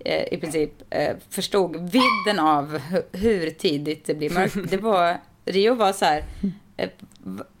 [0.04, 4.56] Eh, I princip eh, förstod vidden av hu- hur tidigt det blir mörkt.
[4.70, 6.24] Det var, Rio var så här.
[6.76, 6.88] Eh,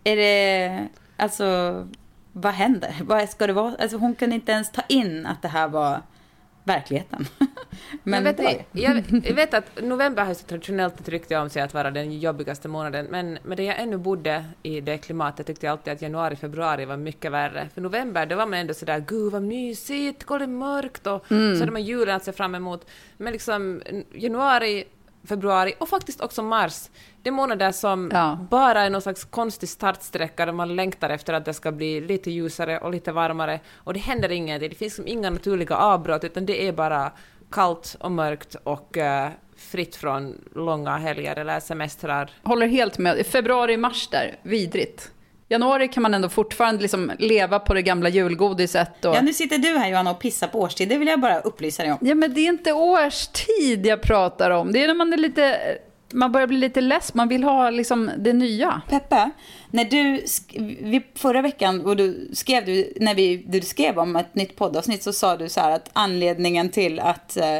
[0.04, 1.88] är det, alltså
[2.32, 2.94] vad händer?
[3.04, 3.74] Vad ska det vara?
[3.78, 6.02] Alltså hon kunde inte ens ta in att det här var
[6.64, 7.26] verkligheten.
[8.02, 8.36] Men jag, vet,
[8.72, 12.18] det jag, vet att november har så traditionellt ett rykte om sig att vara den
[12.20, 16.02] jobbigaste månaden, men med det jag ännu bodde i det klimatet tyckte jag alltid att
[16.02, 17.68] januari, februari var mycket värre.
[17.74, 21.54] För november, då var man ändå sådär ”gud vad mysigt, kolla det mörkt” och Mm.
[21.54, 22.86] så hade man julen att se fram emot.
[23.16, 24.84] Men liksom januari,
[25.28, 26.90] februari och faktiskt också mars,
[27.22, 28.38] det är månader som Ja.
[28.50, 32.30] bara är någon slags konstig startsträcka där man längtar efter att det ska bli lite
[32.30, 34.68] ljusare och lite varmare och det händer ingenting.
[34.68, 37.12] Det finns liksom inga naturliga avbrott utan det är bara
[37.50, 42.30] kallt och mörkt och eh, fritt från långa helger eller semestrar.
[42.42, 43.26] Håller helt med.
[43.26, 45.10] Februari, mars där, vidrigt.
[45.54, 49.04] Januari kan man ändå fortfarande liksom leva på det gamla julgodiset.
[49.04, 49.14] Och...
[49.16, 50.88] Ja, nu sitter du här Johanna och pissar på årstid.
[50.88, 51.98] Det vill jag bara upplysa dig om.
[52.00, 54.72] Ja, men det är inte årstid jag pratar om.
[54.72, 55.58] Det är när man är lite...
[56.12, 58.82] Man börjar bli lite less, man vill ha liksom det nya.
[58.88, 59.30] Peppe,
[59.70, 60.24] när du,
[60.80, 65.02] vi, förra veckan, och du skrev du, när vi, du skrev om ett nytt poddavsnitt
[65.02, 67.58] så sa du så här att anledningen till att eh,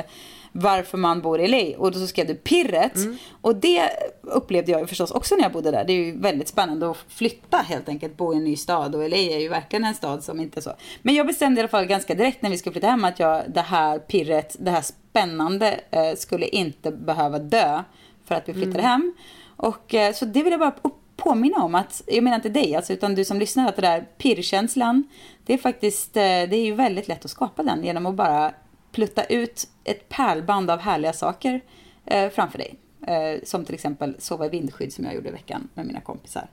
[0.57, 2.93] varför man bor i LA, och då så skrev du pirret.
[3.40, 3.90] Och det
[4.23, 5.85] upplevde jag ju förstås också när jag bodde där.
[5.85, 8.95] Det är ju väldigt spännande att flytta helt enkelt, bo i en ny stad.
[8.95, 10.73] Och LA är ju verkligen en stad som inte är så.
[11.03, 13.43] Men jag bestämde i alla fall ganska direkt när vi skulle flytta hem att jag,
[13.49, 17.83] det här pirret, det här spännande eh, skulle inte behöva dö
[18.25, 19.14] för att vi flyttade hem.
[19.57, 22.77] Och eh, så det vill jag bara upp- påminna om att, jag menar inte dig
[22.77, 25.05] alltså, utan du som lyssnar, att det där pirrkänslan,
[25.47, 28.53] det är faktiskt, eh, det är ju väldigt lätt att skapa den genom att bara
[28.94, 31.61] plutta ut ett pärlband av härliga saker
[32.07, 32.74] eh, framför dig.
[33.07, 36.48] Eh, som till exempel sova i vindskydd som jag gjorde i veckan med mina kompisar.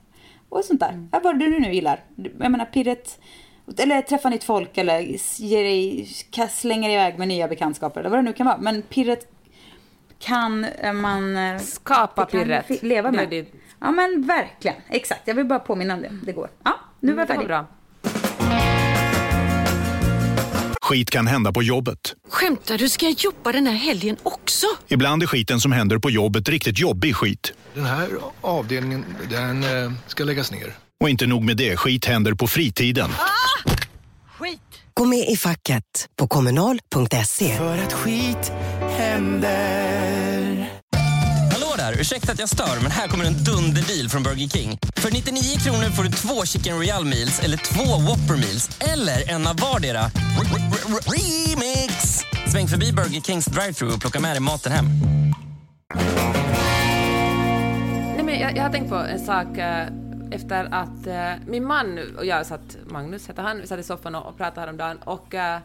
[0.50, 1.08] Och sånt där.
[1.12, 2.04] Ja, vad du nu gillar.
[2.40, 3.20] Jag menar pirret,
[3.78, 5.00] eller träffa nytt folk eller
[5.42, 6.06] ge dig,
[6.50, 8.58] slänga dig iväg med nya bekantskaper eller vad det nu kan vara.
[8.58, 9.28] Men pirret
[10.20, 12.84] kan man eh, Skapa det pirret.
[12.84, 13.30] leva Det med.
[13.30, 15.22] ditt- Ja men verkligen, exakt.
[15.28, 16.12] Jag vill bara påminna om det.
[16.26, 16.50] Det går.
[16.64, 17.48] Ja, nu var jag det var färdig.
[17.48, 17.66] bra.
[20.84, 22.16] Skit kan hända på jobbet.
[22.30, 22.90] Skämtar du?
[22.90, 24.68] Ska jag jobba den här helgen också?
[24.88, 27.54] Ibland är skiten som händer på jobbet riktigt jobbig skit.
[27.74, 28.10] Den här
[28.42, 30.74] avdelningen, den eh, ska läggas ner.
[31.00, 33.10] Och inte nog med det, skit händer på fritiden.
[34.40, 34.60] Skit!
[34.94, 37.58] Gå med i facket på kommunal.se.
[37.58, 38.52] För att skit
[38.98, 40.31] händer.
[41.82, 42.02] Där!
[42.02, 44.80] Ursäkta att jag stör, men här kommer en dunderdeal från Burger King.
[44.96, 49.48] För 99 kronor får du två Chicken Royal Meals eller två Whopper Meals eller en
[49.48, 50.02] av vardera.
[51.14, 51.94] Remix!
[52.52, 54.86] Sväng förbi Burger Kings drive-thru och plocka med dig maten hem.
[58.16, 59.88] Nej, men jag, jag har tänkt på en sak eh,
[60.32, 64.16] efter att eh, min man och jag satt, Magnus heter han, vi satt i soffan
[64.16, 65.60] och, och pratade häromdagen och, eh,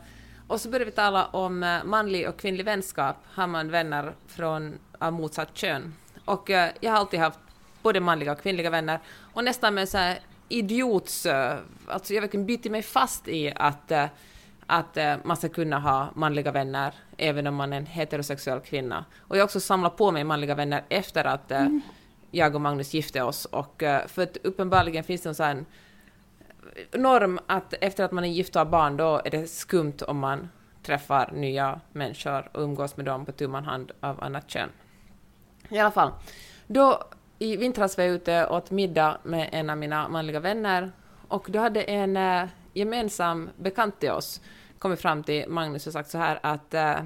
[0.46, 3.16] och så började vi tala om eh, manlig och kvinnlig vänskap.
[3.34, 5.94] Har man vänner från av motsatt kön?
[6.26, 7.38] Och eh, jag har alltid haft
[7.82, 8.98] både manliga och kvinnliga vänner
[9.32, 11.26] och nästan med så här idiots...
[11.26, 11.58] eh,
[11.88, 14.06] Alltså jag verkligen bitit mig fast i att eh,
[14.68, 19.04] att man ska kunna ha manliga vänner även om man är en heterosexuell kvinna.
[19.18, 21.66] Och jag har också samlat på mig manliga vänner efter att eh,
[22.30, 23.44] jag och Magnus gifte oss.
[23.44, 25.66] Och, för att uppenbarligen finns det en sån
[26.92, 30.18] norm att efter att man är gift och har barn då är det skumt om
[30.18, 30.48] man
[30.82, 34.68] träffar nya människor och umgås med dem på tu hand av annat kön.
[35.68, 36.12] I alla fall,
[36.66, 37.02] då
[37.38, 40.92] i vintras var jag ute och åt middag med en av mina manliga vänner
[41.28, 44.40] och då hade en eh, gemensam bekant till oss
[44.78, 46.96] kommit fram till Magnus och sagt så här att, eh,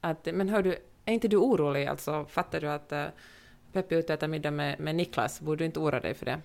[0.00, 2.24] att men hör du, är inte du orolig alltså?
[2.24, 3.04] Fattar du att eh,
[3.72, 5.40] Peppi är ute och äter middag med, med Niklas?
[5.40, 6.40] Borde du inte oroa dig för det?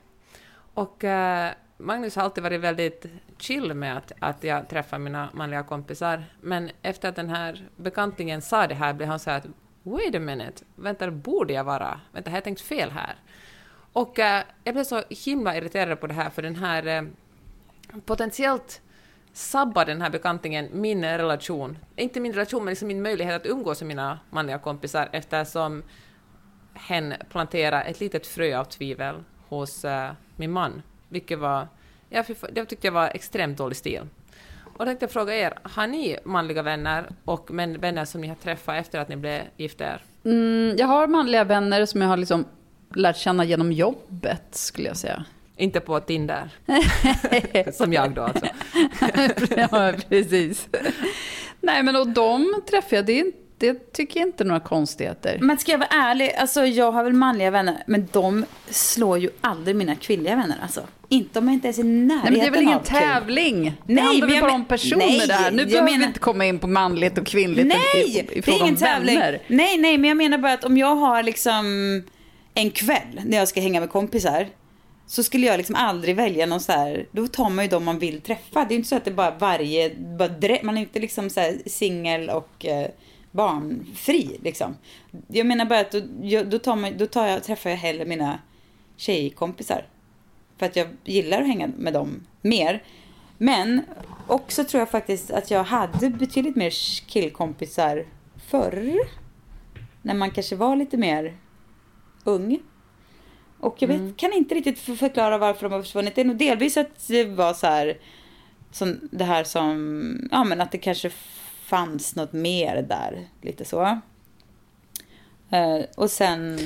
[0.74, 3.06] Och eh, Magnus har alltid varit väldigt
[3.38, 8.42] chill med att, att jag träffar mina manliga kompisar, men efter att den här bekantingen
[8.42, 9.46] sa det här blev han så här att
[9.84, 12.00] wait a minute, vänta, borde jag vara?
[12.12, 13.16] Vänta, har jag tänkt fel här?
[13.94, 17.04] Och eh, jag blev så himla irriterad på det här, för den här eh,
[18.06, 18.82] potentiellt
[19.34, 21.78] sabbar den här bekantingen min relation.
[21.96, 25.84] Inte min relation, men liksom min möjlighet att umgås med mina manliga kompisar eftersom
[26.74, 31.68] hen planterar ett litet frö av tvivel hos eh, min man, vilket var...
[32.10, 34.08] Ja, fy det tyckte jag var extremt dålig stil.
[34.78, 38.76] Och tänkte jag fråga er, har ni manliga vänner och vänner som ni har träffat
[38.76, 40.02] efter att ni blev gifta er?
[40.26, 42.46] Mm, jag har manliga vänner som jag har liksom
[42.96, 45.26] lärt känna genom jobbet, skulle jag säga.
[45.58, 46.50] Inte på Tinder?
[47.74, 48.46] som jag då alltså.
[49.58, 50.68] ja, precis.
[51.62, 54.60] Nej, men och de träffar jag, det, är, inte- det tycker jag inte är några
[54.60, 55.38] konstigheter.
[55.42, 59.30] Men ska jag vara ärlig, alltså jag har väl manliga vänner, men de slår ju
[59.42, 60.82] aldrig mina kvinnliga vänner alltså.
[61.10, 63.64] Inte om jag inte ens är i närheten Nej, men det är väl ingen tävling?
[63.88, 65.52] Det Nej, handlar men väl bara om personer nej, där.
[65.52, 68.26] Nu behöver vi menar- inte komma in på manligt och kvinnligt Nej, i, i, i
[68.34, 69.20] det är fråga om tävling.
[69.20, 69.42] vänner.
[69.48, 71.66] Nej, nej, men jag menar bara att om jag har liksom
[72.54, 74.48] en kväll när jag ska hänga med kompisar
[75.08, 78.00] så skulle jag liksom aldrig välja någon så här, då tar man ju dem man
[78.00, 78.60] vill träffa.
[78.60, 81.54] Det är ju inte så att det bara varje, bara man är inte liksom så
[81.66, 82.88] singel och eh,
[83.32, 84.78] barnfri liksom.
[85.28, 88.06] Jag menar bara att då, jag, då, tar man, då tar jag, träffar jag hellre
[88.06, 88.40] mina
[88.98, 89.86] tjejkompisar.
[90.58, 92.84] För att jag gillar att hänga med dem mer.
[93.38, 93.82] Men
[94.28, 96.70] också tror jag faktiskt att jag hade betydligt mer
[97.08, 98.06] killkompisar
[98.48, 98.98] förr.
[100.02, 101.38] När man kanske var lite mer
[102.24, 102.60] ung.
[103.60, 106.16] Och jag vet, kan inte riktigt för- förklara varför de har försvunnit.
[106.16, 107.98] Det är nog delvis att det var så här,
[108.72, 111.10] som det här som, ja men att det kanske
[111.72, 113.28] fanns något mer där.
[113.42, 113.82] Lite så.
[115.50, 116.60] Eh, och sen,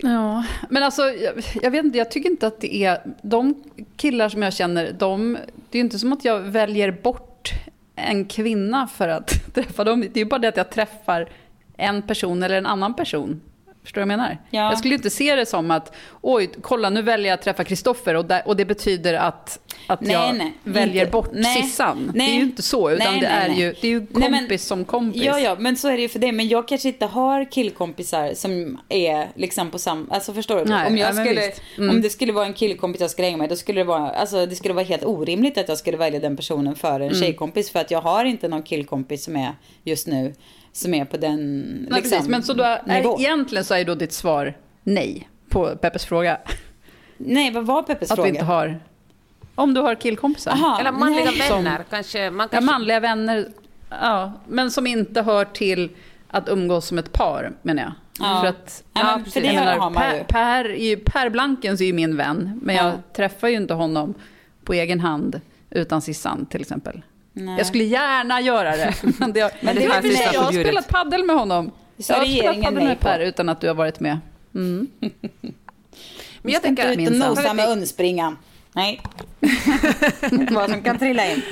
[0.00, 3.64] Ja, men alltså jag, jag vet inte, jag tycker inte att det är, de
[3.96, 5.32] killar som jag känner, de,
[5.70, 7.50] det är ju inte som att jag väljer bort
[7.96, 10.00] en kvinna för att träffa dem.
[10.00, 11.28] Det är ju bara det att jag träffar
[11.76, 13.40] en person eller en annan person.
[13.84, 14.38] Förstår du vad jag menar?
[14.50, 14.62] Ja.
[14.70, 18.14] Jag skulle inte se det som att, oj, kolla nu väljer jag att träffa Kristoffer
[18.14, 21.12] och, och det betyder att, att Nej, jag nej, väljer inte.
[21.12, 22.10] bort Nej, Sissan.
[22.14, 22.26] nej.
[22.26, 23.48] Det är ju inte så, utan det, är.
[23.48, 25.22] Ju, det är ju kompis men- som kompis.
[25.24, 26.32] Ja, ja, men så är det ju för det.
[26.32, 30.06] Men jag kanske inte har killkompisar som är liksom på samma...
[30.14, 30.74] Alltså förstår du?
[30.86, 31.52] Om, jag skulle.
[31.78, 31.90] Mm.
[31.90, 34.46] om det skulle vara en killkompis jag skulle hänga med, då skulle det vara, alltså,
[34.46, 37.14] det skulle vara helt orimligt att jag skulle välja den personen före en Mm.
[37.22, 37.70] tjejkompis.
[37.70, 39.52] För att jag har inte någon killkompis som är
[39.84, 40.34] just nu,
[40.74, 42.28] som är på den Nej, liksom, precis.
[42.28, 43.16] Men så då är, nivå.
[43.20, 46.38] egentligen så är då ditt svar nej på Peppes fråga.
[47.16, 48.30] Nej, vad var Peppes Att fråga?
[48.30, 48.80] vi inte har...
[49.54, 50.52] Om du har killkompisar.
[50.52, 51.48] Aha, Eller manliga nej.
[51.50, 52.30] vänner, Som- kanske.
[52.30, 53.48] Man Ja, kanske manliga vänner.
[53.90, 55.90] Ja, men som inte hör till
[56.28, 57.92] att umgås som ett par, menar jag.
[58.18, 58.40] Ja.
[58.40, 60.24] För att, Ja, det Jag menar, har man per, ju.
[60.24, 62.92] per, är ju, per Blankens är ju min vän, men jag Ja.
[63.16, 64.14] träffar ju inte honom
[64.64, 67.02] på egen hand utan Sissan till exempel.
[67.36, 67.58] Nej.
[67.58, 68.94] Jag skulle gärna göra det.
[69.18, 71.70] Men det, men det det är är faktiskt jag har spelat paddel med honom.
[71.98, 73.00] Så jag har spelat paddel med.
[73.00, 74.18] Per utan att du har varit med.
[74.54, 74.88] Mm.
[75.00, 75.12] Men
[76.42, 76.88] jag inte tänker...
[76.88, 77.28] ut och minsann.
[77.28, 78.38] nosa med undspringan.
[78.72, 79.00] Nej.
[80.50, 81.42] Vad som kan trilla in.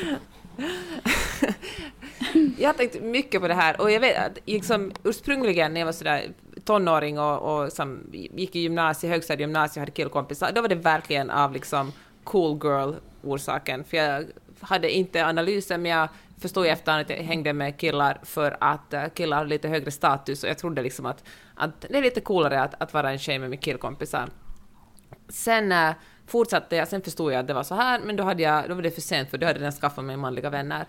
[2.59, 5.87] Jag har tänkt mycket på det här och jag vet att liksom, ursprungligen när jag
[5.87, 6.23] var sådär
[6.64, 11.31] tonåring och, och som gick i gymnasiet, högstadiegymnasiet och hade killkompisar, då var det verkligen
[11.31, 11.92] av liksom
[12.25, 13.85] cool girl orsaken.
[13.85, 14.25] För jag
[14.62, 16.09] hade inte analysen, men jag
[16.42, 19.90] förstod i efterhand att jag hängde med killar för att eh, killar har lite högre
[19.90, 23.18] status och jag trodde liksom att, att det är lite coolare att, att vara en
[23.18, 24.29] tjej med mina killkompisar.
[25.29, 25.90] Sen äh,
[26.27, 28.75] fortsatte jag, sen förstod jag att det var så här, men då, hade jag, då
[28.75, 30.87] var det för sent för då hade jag redan skaffat mig manliga vänner.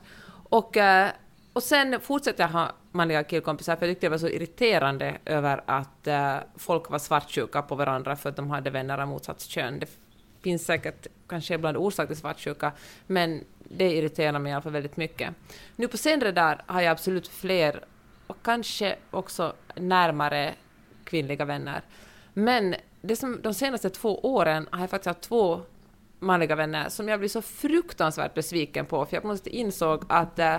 [0.49, 1.09] Och, äh,
[1.53, 5.63] och sen fortsatte jag ha manliga killkompisar för jag tyckte det var så irriterande över
[5.65, 9.79] att äh, folk var svartsjuka på varandra för att de hade vänner av motsatt kön.
[9.79, 9.89] Det
[10.41, 12.71] finns säkert kanske ibland orsak till svartsjuka,
[13.07, 13.43] men
[13.77, 15.33] det irriterar mig i alla fall väldigt mycket.
[15.75, 17.83] Nu på senare där har jag absolut fler
[18.27, 20.53] och kanske också närmare
[21.03, 21.81] kvinnliga vänner.
[22.33, 25.62] Men det som, de senaste två åren har jag faktiskt haft två
[26.19, 30.05] manliga vänner som jag blev så fruktansvärt besviken på, för jag på något sätt insåg
[30.09, 30.57] att eh,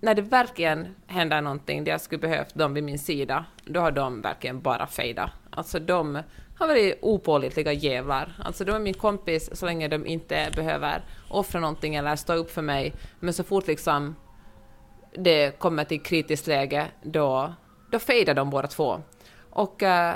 [0.00, 3.90] när det verkligen händer någonting där jag skulle behövt dem vid min sida, då har
[3.90, 5.30] de verkligen bara fejdat.
[5.50, 6.22] Alltså de
[6.58, 8.32] har varit opålitliga jävlar.
[8.44, 12.50] Alltså de är min kompis så länge de inte behöver offra någonting eller stå upp
[12.50, 14.16] för mig, men så fort liksom
[15.12, 17.54] det kommer till kritiskt läge, då,
[17.90, 19.00] då fejdar de båda två.
[19.50, 20.12] Och uh,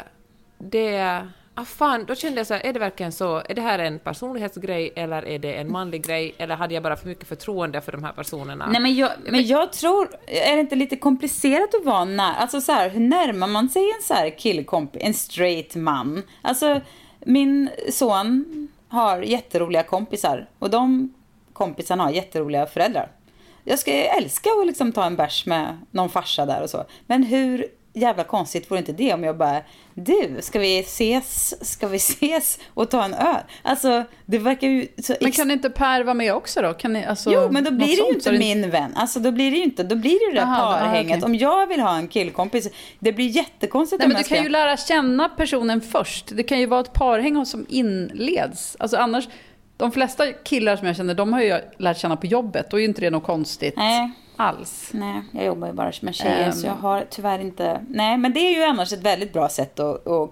[0.58, 1.28] det
[1.60, 3.98] ah fan, då kände jag så här, är det verkligen så, är det här en
[3.98, 7.92] personlighetsgrej eller är det en manlig grej eller hade jag bara för mycket förtroende för
[7.92, 8.66] de här personerna?
[8.66, 12.60] Nej men jag, men jag tror, är det inte lite komplicerat att vara nära, alltså
[12.60, 16.22] så här, hur närmar man sig en så här killkompis, en straight man?
[16.42, 16.80] Alltså,
[17.20, 21.14] min son har jätteroliga kompisar och de
[21.52, 23.08] kompisarna har jätteroliga föräldrar.
[23.64, 26.84] Jag ska älska att liksom ta en bärs med någon farsa där och så.
[27.06, 29.62] Men hur jävla konstigt vore inte det om jag bara,
[29.94, 33.42] du, ska vi ses, ska vi ses och ta en öl?
[33.62, 35.14] Alltså, det verkar ju så...
[35.20, 36.72] Men kan inte Per vara med också då?
[36.72, 38.92] Kan ni, alltså, jo, men då blir det ju inte min vän.
[38.96, 41.16] Alltså, då blir det ju inte, då blir det ju det där parhänget.
[41.16, 41.26] okej.
[41.26, 44.44] Om jag vill ha en killkompis, det blir jättekonstigt Nej, men jag du kan ska...
[44.44, 46.36] ju lära känna personen först.
[46.36, 48.76] Det kan ju vara ett parhäng som inleds.
[48.78, 49.28] Alltså annars,
[49.76, 52.70] de flesta killar som jag känner, de har ju lärt känna på jobbet.
[52.70, 54.10] Då är ju inte det något konstigt Nej.
[54.40, 54.88] Alls.
[54.92, 56.52] Nej, jag jobbar ju bara med tjejer Ehm.
[56.52, 57.84] så jag har tyvärr inte...
[57.88, 60.30] Nej, men det är ju annars ett väldigt bra sätt att, att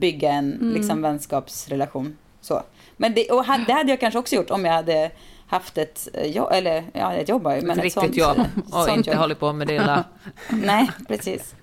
[0.00, 0.74] bygga en Mm.
[0.74, 2.16] liksom, vänskapsrelation.
[2.40, 2.62] Så.
[2.96, 5.10] Men det, och det hade jag kanske också gjort om jag hade
[5.46, 8.38] haft ett eh, jobb, eller ja, ett jobb jag men ett ett riktigt sånt, jobb
[8.72, 9.18] och inte jobb.
[9.18, 10.04] håller på med det lilla
[10.48, 11.54] Nej, precis.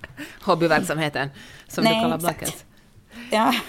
[0.42, 1.28] hobbyverksamheten
[1.68, 2.18] som Nej, du kallar.
[2.18, 2.64] Blackens.
[3.30, 3.54] Ja.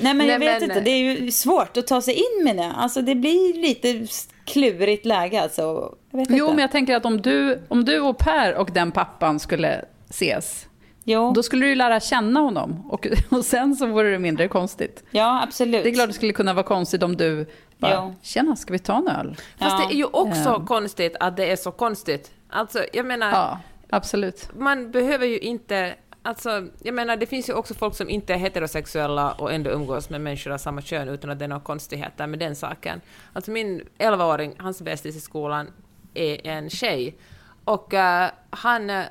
[0.00, 0.80] Nej, men jag Nej, vet men- inte.
[0.80, 2.72] Det är ju svårt att ta sig in med det.
[2.76, 4.06] Alltså, det blir lite
[4.44, 5.42] klurigt läge.
[5.42, 5.94] Alltså.
[6.12, 6.54] Jag vet Jo, inte.
[6.54, 10.66] men jag tänker att om du, om du och Per och den pappan skulle ses,
[11.04, 11.32] jo.
[11.34, 12.90] då skulle du ju lära känna honom.
[12.90, 15.04] Och, och sen så vore det mindre konstigt.
[15.10, 15.82] Ja, absolut.
[15.82, 17.46] Det är klart det skulle kunna vara konstigt om du
[17.78, 18.14] bara, Jo.
[18.22, 19.36] tjena, ska vi ta en öl?
[19.58, 20.64] Fast det är ju också Ja.
[20.66, 22.30] konstigt att det är så konstigt.
[22.50, 23.58] Alltså, jag menar, Ja,
[23.90, 24.48] absolut.
[24.58, 25.94] man behöver ju inte...
[26.24, 30.10] Alltså, jag menar, det finns ju också folk som inte är heterosexuella och ändå umgås
[30.10, 33.00] med människor av samma kön utan att det är några konstigheter med den saken.
[33.32, 35.66] Alltså min 11-åring, hans bästis i skolan,
[36.14, 37.16] är en tjej.
[37.64, 39.04] Och uh, han, eh,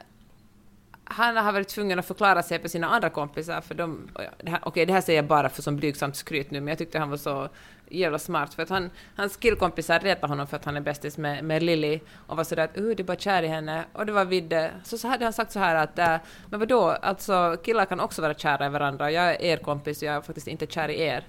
[1.04, 4.10] han har varit tvungen att förklara sig för sina andra kompisar, för de...
[4.14, 6.78] Okej, okay, Okej, det här säger jag bara för som blygsamt skryt nu, men jag
[6.78, 7.50] tyckte han var så
[7.92, 11.44] jävla smart, för att han, hans killkompisar retade honom för att han är bästis med,
[11.44, 13.86] med Lilly och var sådär att uh, du är bara kär i henne.
[13.94, 14.66] Och det var Vidde.
[14.66, 18.00] Eh, så, så hade han sagt så här att uh, men vadå, alltså killar kan
[18.00, 20.90] också vara kära i varandra, jag är er kompis och jag är faktiskt inte kär
[20.90, 21.28] i er.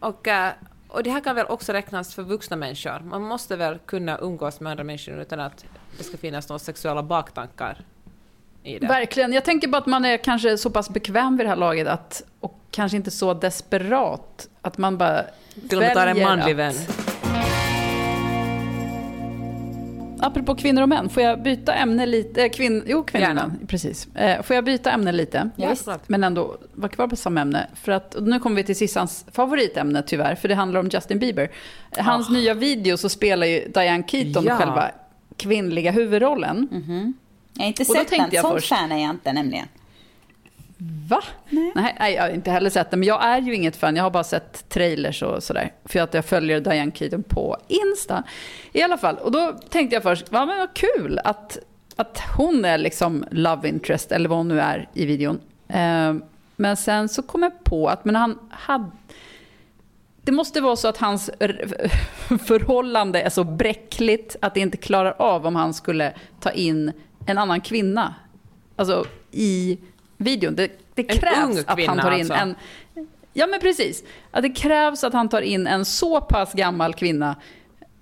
[0.00, 0.48] Och, uh,
[0.92, 3.00] och det här kan väl också räknas för vuxna människor.
[3.04, 5.64] Man måste väl kunna umgås med andra människor utan att
[5.98, 7.84] det ska finnas några sexuella baktankar
[8.62, 8.86] i det.
[8.86, 9.32] Verkligen.
[9.32, 12.22] Jag tänker bara att man är kanske så pass bekväm vid det här laget att,
[12.40, 15.22] och kanske inte så desperat att man bara
[15.68, 16.74] Till och med tar en manlig att- vän.
[20.22, 22.42] Apropå kvinnor och män, får jag byta ämne lite?
[22.44, 23.46] Eh, kvinn, jo, kvinnor och Gärna.
[23.46, 24.06] män, precis.
[24.14, 25.50] Eh, får jag byta ämne lite?
[25.56, 25.74] Ja.
[26.06, 27.66] Men ändå vara kvar på samma ämne.
[27.74, 31.50] För att, nu kommer vi till Sissans favoritämne tyvärr, för det handlar om Justin Bieber.
[31.98, 34.44] Hans nya video så spelar ju Diane Keaton.
[34.44, 34.56] Ja.
[34.56, 34.90] själva
[35.36, 36.68] kvinnliga huvudrollen.
[37.54, 38.42] Jag har inte Och sett den.
[38.42, 39.66] Sån först- fan är jag inte nämligen.
[41.08, 41.22] Va?
[41.50, 41.72] Nej.
[41.74, 43.00] Nej, jag har inte heller sett den.
[43.00, 43.96] Men jag är ju inget fan.
[43.96, 45.72] Jag har bara sett trailers och sådär.
[45.84, 48.22] För att jag följer Diane Keaton på Insta.
[48.72, 49.18] I alla fall.
[49.18, 51.58] Och då tänkte jag först, men vad kul att,
[51.96, 55.40] att hon är liksom love interest, eller vad hon nu är i videon.
[55.68, 56.14] Eh,
[56.56, 58.90] men sen så kom jag på att men han hade...
[60.24, 61.30] Det måste vara så att hans
[62.46, 66.92] förhållande är så bräckligt att det inte klarar av om han skulle ta in
[67.26, 68.14] en annan kvinna.
[68.76, 69.78] Alltså i
[70.22, 70.54] videon.
[70.56, 72.34] Det, det krävs att han tar in alltså.
[72.34, 72.54] en...
[73.32, 74.04] Ja men precis.
[74.30, 77.36] Att det krävs att han tar in en så pass gammal kvinna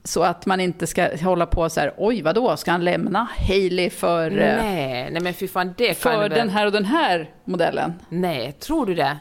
[0.05, 3.91] så att man inte ska hålla på så här, oj vadå, ska han lämna Hailey
[3.91, 7.93] för, eh, Nej, nej men fy fan det för den här och den här modellen?
[8.09, 9.17] Nej, tror du det?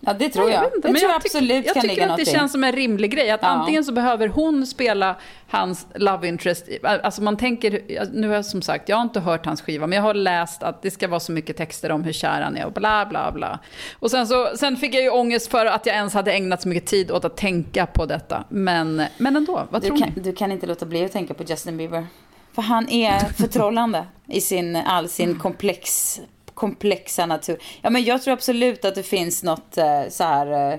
[0.00, 0.64] Ja, det tror Nej, jag.
[0.64, 2.72] inte, det men tror jag absolut jag kan tycker ligga att det känns som en
[2.72, 3.30] rimlig grej.
[3.30, 3.48] Att Ja.
[3.48, 5.16] antingen så behöver hon spela
[5.48, 6.68] hans love interest.
[6.82, 7.80] Alltså man tänker,
[8.12, 10.62] nu har jag som sagt, jag har inte hört hans skiva, men jag har läst
[10.62, 13.32] att det ska vara så mycket texter om hur kär han är och bla bla
[13.32, 13.58] bla.
[13.98, 16.68] Och sen, så, sen fick jag ju ångest för att jag ens hade ägnat så
[16.68, 18.44] mycket tid åt att tänka på detta.
[18.48, 20.20] Men, men ändå, vad Du tror kan, ni?
[20.22, 22.06] du kan inte låta bli att tänka på Justin Bieber.
[22.54, 26.20] För han är förtrollande i sin, all sin komplex,
[26.60, 27.58] komplexa natur.
[27.82, 30.78] Ja, men jag tror absolut att det finns något eh, så här, eh,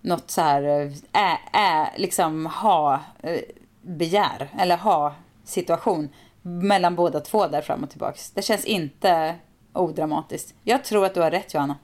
[0.00, 3.40] något så här, eh, ä, ä, liksom ha eh,
[3.82, 5.14] begär, eller ha
[5.44, 6.08] situation
[6.42, 8.30] mellan båda två där fram och tillbaks.
[8.30, 9.34] Det känns inte
[9.72, 10.54] odramatiskt.
[10.62, 11.76] Jag tror att du har rätt Johanna.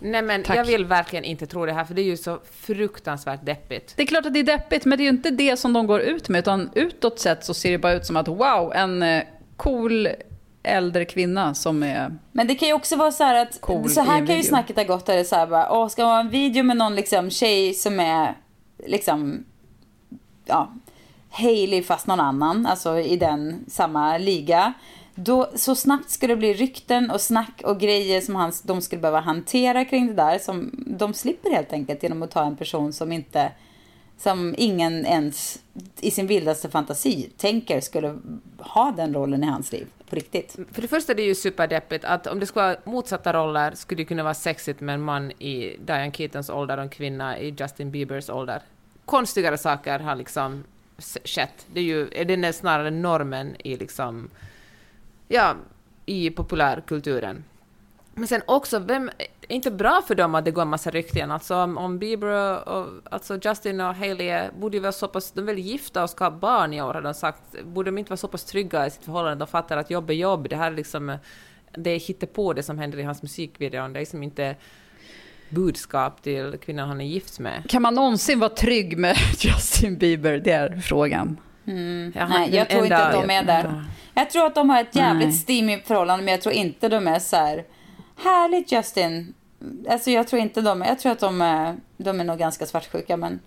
[0.00, 0.56] Nej men Tack.
[0.56, 3.96] jag vill verkligen inte tro det här, för det är ju så fruktansvärt deppigt.
[3.96, 5.86] Det är klart att det är deppigt, men det är ju inte det som de
[5.86, 6.38] går ut med.
[6.38, 9.22] Utan utåt sett så ser det bara ut som att wow, en eh,
[9.56, 10.08] cool
[10.64, 12.18] äldre kvinna som är...
[12.32, 14.76] Men det kan ju också vara så här att, Cool så här kan ju snacket
[14.76, 17.30] ha gått, eller så här bara, åh, ska man ha en video med någon liksom
[17.30, 18.34] tjej som är
[18.86, 19.44] liksom,
[20.44, 20.72] ja,
[21.30, 24.72] Hailey fast någon annan, alltså i den samma liga.
[25.14, 29.00] Då, så snabbt ska det bli rykten och snack och grejer som han, de skulle
[29.00, 30.38] behöva hantera kring det där.
[30.38, 33.52] Som de slipper helt enkelt genom att ta en person som inte,
[34.18, 35.58] som ingen ens
[36.00, 38.18] i sin vildaste fantasi tänker skulle
[38.58, 39.86] ha den rollen i hans liv.
[40.10, 40.56] På riktigt.
[40.72, 44.00] För det första är det ju superdeppigt att om det skulle vara motsatta roller skulle
[44.00, 47.54] det kunna vara sexigt med en man i Diane Keatons ålder och en kvinna i
[47.58, 48.62] Justin Biebers ålder.
[49.04, 50.64] Konstigare saker har liksom
[51.24, 51.66] skett.
[51.72, 54.30] Det är ju, den är snarare normen i liksom,
[55.28, 55.54] ja,
[56.06, 57.44] i populärkulturen.
[58.16, 59.10] Men sen också, vem,
[59.48, 61.30] är inte bra för dem att det går en massa rykten?
[61.30, 65.40] Alltså om, om Bieber och, alltså Justin och Hailey borde ju vara så pass, de
[65.40, 67.42] är väl gifta och ska ha barn i år har de sagt.
[67.64, 69.44] Borde de inte vara så pass trygga i sitt förhållande?
[69.44, 70.48] De fattar att jobb är jobb.
[70.48, 71.18] Det här är liksom,
[71.72, 73.92] det är på det som händer i hans musikvideon.
[73.92, 74.56] Det är liksom inte
[75.48, 77.70] budskap till kvinnan han är gift med.
[77.70, 80.38] Kan man någonsin vara trygg med Justin Bieber?
[80.38, 81.40] Det är frågan.
[81.66, 83.84] Han- Nej, jag tror inte att de är där.
[84.14, 85.36] Jag tror att de har ett jävligt Nej.
[85.36, 87.64] steamigt förhållande, men jag tror inte de är så här
[88.16, 89.34] härligt Justin.
[89.88, 93.16] Alltså jag tror inte de jag tror att de är, de är nog ganska svartsjuka,
[93.16, 93.40] men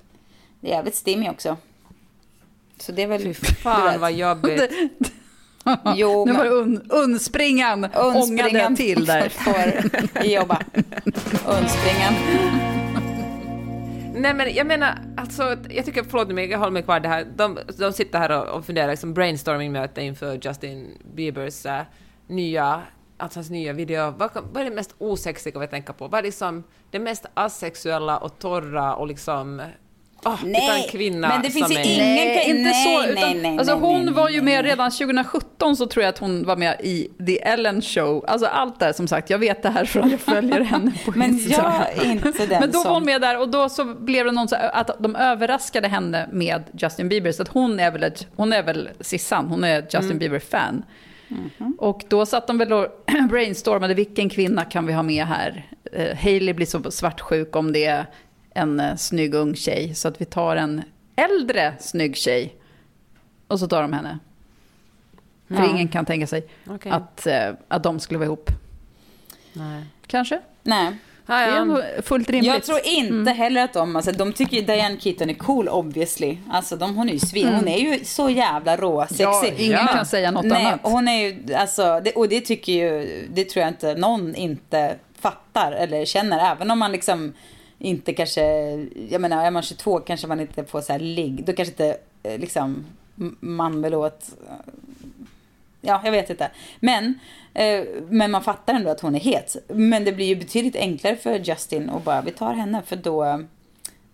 [0.60, 1.58] det är jävligt steamy också.
[2.80, 3.22] Så det är väl...
[3.22, 4.72] Fy fan vad jobbigt.
[5.96, 9.30] Jo, nu var det un, unspringan ångade Unspringan till där.
[10.14, 10.62] får jobba.
[11.46, 12.14] Unspringan.
[14.14, 17.28] Nej men jag menar, alltså, jag tycker, förlåt mig, jag håller mig kvar det här.
[17.36, 21.82] De, de sitter här och, och funderar, liksom brainstorming-möte inför Justin Biebers äh,
[22.28, 22.82] nya,
[23.18, 24.14] alltså hans nya video.
[24.18, 26.08] Vad, vad är det mest osexiga vi tänker på?
[26.08, 29.62] Vad är liksom det mest asexuella och torra och liksom...
[30.26, 31.84] Oh, Nej, en kvinna men det finns ju är...
[31.86, 33.12] ingen- Nej, kan- inte nej, så.
[33.12, 36.18] Utan, nej, alltså, nej, hon nej, var ju med redan 2017 så tror jag att
[36.18, 38.26] hon var med i The Ellen Show.
[38.28, 41.12] Alltså allt där som sagt, jag vet det här för att jag följer henne på
[41.16, 41.74] Men Instagram.
[41.96, 44.32] jag är inte den Men då var hon med där och då så blev det
[44.32, 47.32] någon så att de överraskade henne med Justin Bieber.
[47.32, 50.18] Så att hon är väl, ett, hon är väl Sissan, hon är Justin Mm.
[50.20, 50.84] Bieber-fan.
[51.28, 51.76] Mhm.
[51.80, 52.88] Och då satt de väl och
[53.30, 55.66] brainstormade, vilken kvinna kan vi ha med här?
[55.98, 58.06] Uh, Hailey blir så svartsjuk om det är
[58.54, 59.96] en uh, snygg ung tjej.
[59.96, 60.82] Så att vi tar en
[61.16, 62.56] äldre snygg tjej.
[63.48, 64.20] Och så tar de henne.
[65.48, 65.70] För Ja.
[65.70, 66.92] ingen kan tänka sig Okej.
[66.92, 68.50] att, eh, att de skulle vara ihop.
[69.54, 69.84] Nej.
[70.08, 70.40] Kanske?
[70.64, 70.98] Nej.
[71.28, 72.54] Det är fullt rimligt.
[72.54, 76.38] Jag tror inte heller att de, alltså de tycker ju Diane Keaton är cool obviously.
[76.50, 79.24] Alltså de, hon är ju svin, hon är ju så jävla rå, sexig.
[79.24, 80.80] Ja, ingen kan säga något Nej, annat.
[80.84, 84.96] hon är ju, alltså, det, och det tycker ju, det tror jag inte någon inte
[85.20, 86.52] fattar eller känner.
[86.52, 87.34] Även om man liksom
[87.80, 88.42] inte kanske,
[89.10, 91.46] jag menar är man 22 kanske man inte får så här ligg.
[91.46, 92.86] Då kanske inte eh, liksom
[93.40, 94.26] man vill åt,
[95.88, 96.50] ja jag vet inte.
[96.80, 97.20] Men,
[97.54, 99.56] eh, men man fattar ändå att hon är het.
[99.68, 103.44] Men det blir ju betydligt enklare för Justin att bara, vi tar henne för då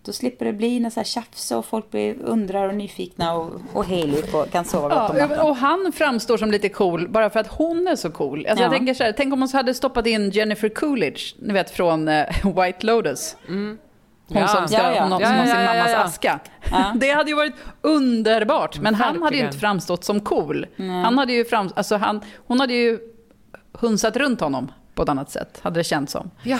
[0.06, 3.50] då slipper det bli något så här tjafs och folk blir undrar och nyfikna och,
[3.72, 5.46] och Hailey får, kan sova gott om Ja, natten.
[5.46, 8.46] och han framstår som lite cool bara för att hon är så cool.
[8.46, 8.68] Alltså Ja.
[8.70, 12.08] jag tänker så här, tänk om hon hade stoppat in Jennifer Coolidge, ni vet från
[12.08, 12.26] eh,
[12.64, 13.36] White Lotus.
[14.28, 14.48] Hon Ja.
[14.48, 15.08] som, ska, Ja, ja.
[15.08, 16.38] Som Ja, ja, sin mammas aska.
[16.94, 18.78] Det hade ju varit underbart.
[18.80, 20.66] Men han hade ju inte framstått som cool.
[21.04, 22.98] Han hade ju fram, alltså han, hon hade ju
[23.72, 26.30] hunsat runt honom på ett annat sätt, hade det känts som.
[26.42, 26.58] Jaha,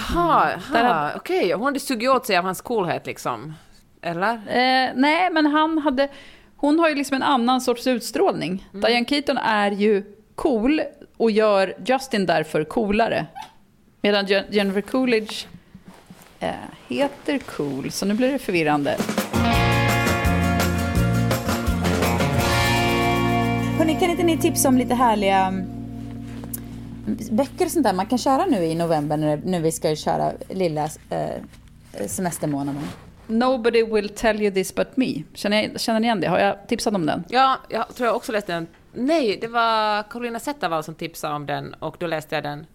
[0.72, 0.82] jaha.
[0.82, 1.52] hade- okej.
[1.52, 3.54] Hon hade sugit åt sig av hans coolhet liksom.
[4.02, 4.32] Eller?
[4.34, 6.08] Eh, nej, men han hade...
[6.56, 8.68] Hon har ju liksom en annan sorts utstrålning.
[8.72, 8.80] Mm.
[8.84, 10.04] Diane Keaton är ju
[10.34, 10.82] cool
[11.16, 13.26] och gör Justin därför coolare.
[14.00, 15.46] Medan Je- Jennifer Coolidge
[16.40, 16.50] eh,
[16.88, 18.96] heter cool, så nu blir det förvirrande.
[23.78, 25.64] Hörrni, kan inte ni tipsa om lite härliga
[27.30, 30.32] böcker och sånt där man kan köra nu i november när, när vi ska köra
[30.48, 32.82] lilla eh, semestermånaden?
[33.26, 35.22] Nobody will tell you this but me.
[35.34, 36.28] Känner, jag, känner ni igen det?
[36.28, 37.24] Har jag tipsat om den?
[37.28, 38.66] Ja, jag tror jag också läste den.
[38.92, 42.66] Nej, det var Carolina Zettervall som tipsade om den och då läste jag den.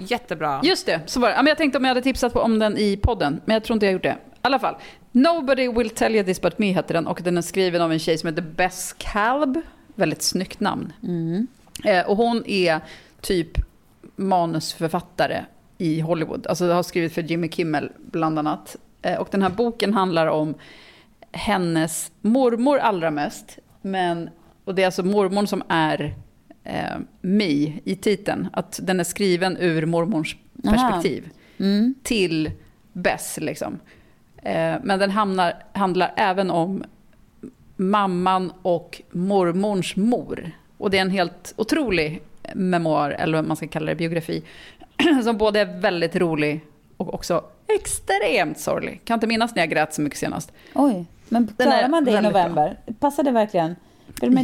[0.00, 0.60] Jättebra.
[0.64, 1.34] Just det, så var det.
[1.34, 3.64] Ja, men Jag tänkte om jag hade tipsat på, om den i podden, men jag
[3.64, 4.16] tror inte jag gjort det.
[4.34, 4.76] I alla fall.
[5.12, 7.98] Nobody will tell you this but me heter den och den är skriven av en
[7.98, 9.60] tjej som heter Bess Kalb.
[9.94, 10.92] Väldigt snyggt namn.
[11.84, 12.80] Eh, och hon är
[13.20, 13.48] typ
[14.16, 15.44] manusförfattare
[15.78, 16.46] i Hollywood.
[16.46, 18.76] Alltså har skrivit för Jimmy Kimmel bland annat.
[19.02, 20.54] Eh, och den här boken handlar om
[21.32, 23.58] hennes mormor allra mest.
[23.82, 24.30] Men,
[24.64, 26.14] och det är alltså mormorn som är
[26.64, 28.48] eh, Me i titeln.
[28.52, 30.36] Att den är skriven ur mormors
[30.66, 30.76] Aha.
[30.76, 31.30] perspektiv.
[32.02, 32.50] Till
[32.92, 33.78] Bess liksom.
[34.42, 36.84] Eh, men den hamnar, handlar även om
[37.76, 40.50] mamman och mormors mor.
[40.78, 42.22] Och det är en helt otrolig
[42.54, 44.42] memoar, eller vad man ska kalla det, biografi.
[45.24, 46.60] Som både är väldigt rolig
[46.96, 49.00] och också extremt sorglig.
[49.04, 50.52] Kan inte minnas när jag grät så mycket senast.
[50.74, 52.20] Oj, men klarar man det i bra.
[52.22, 52.76] november?
[53.00, 53.76] Passar det verkligen?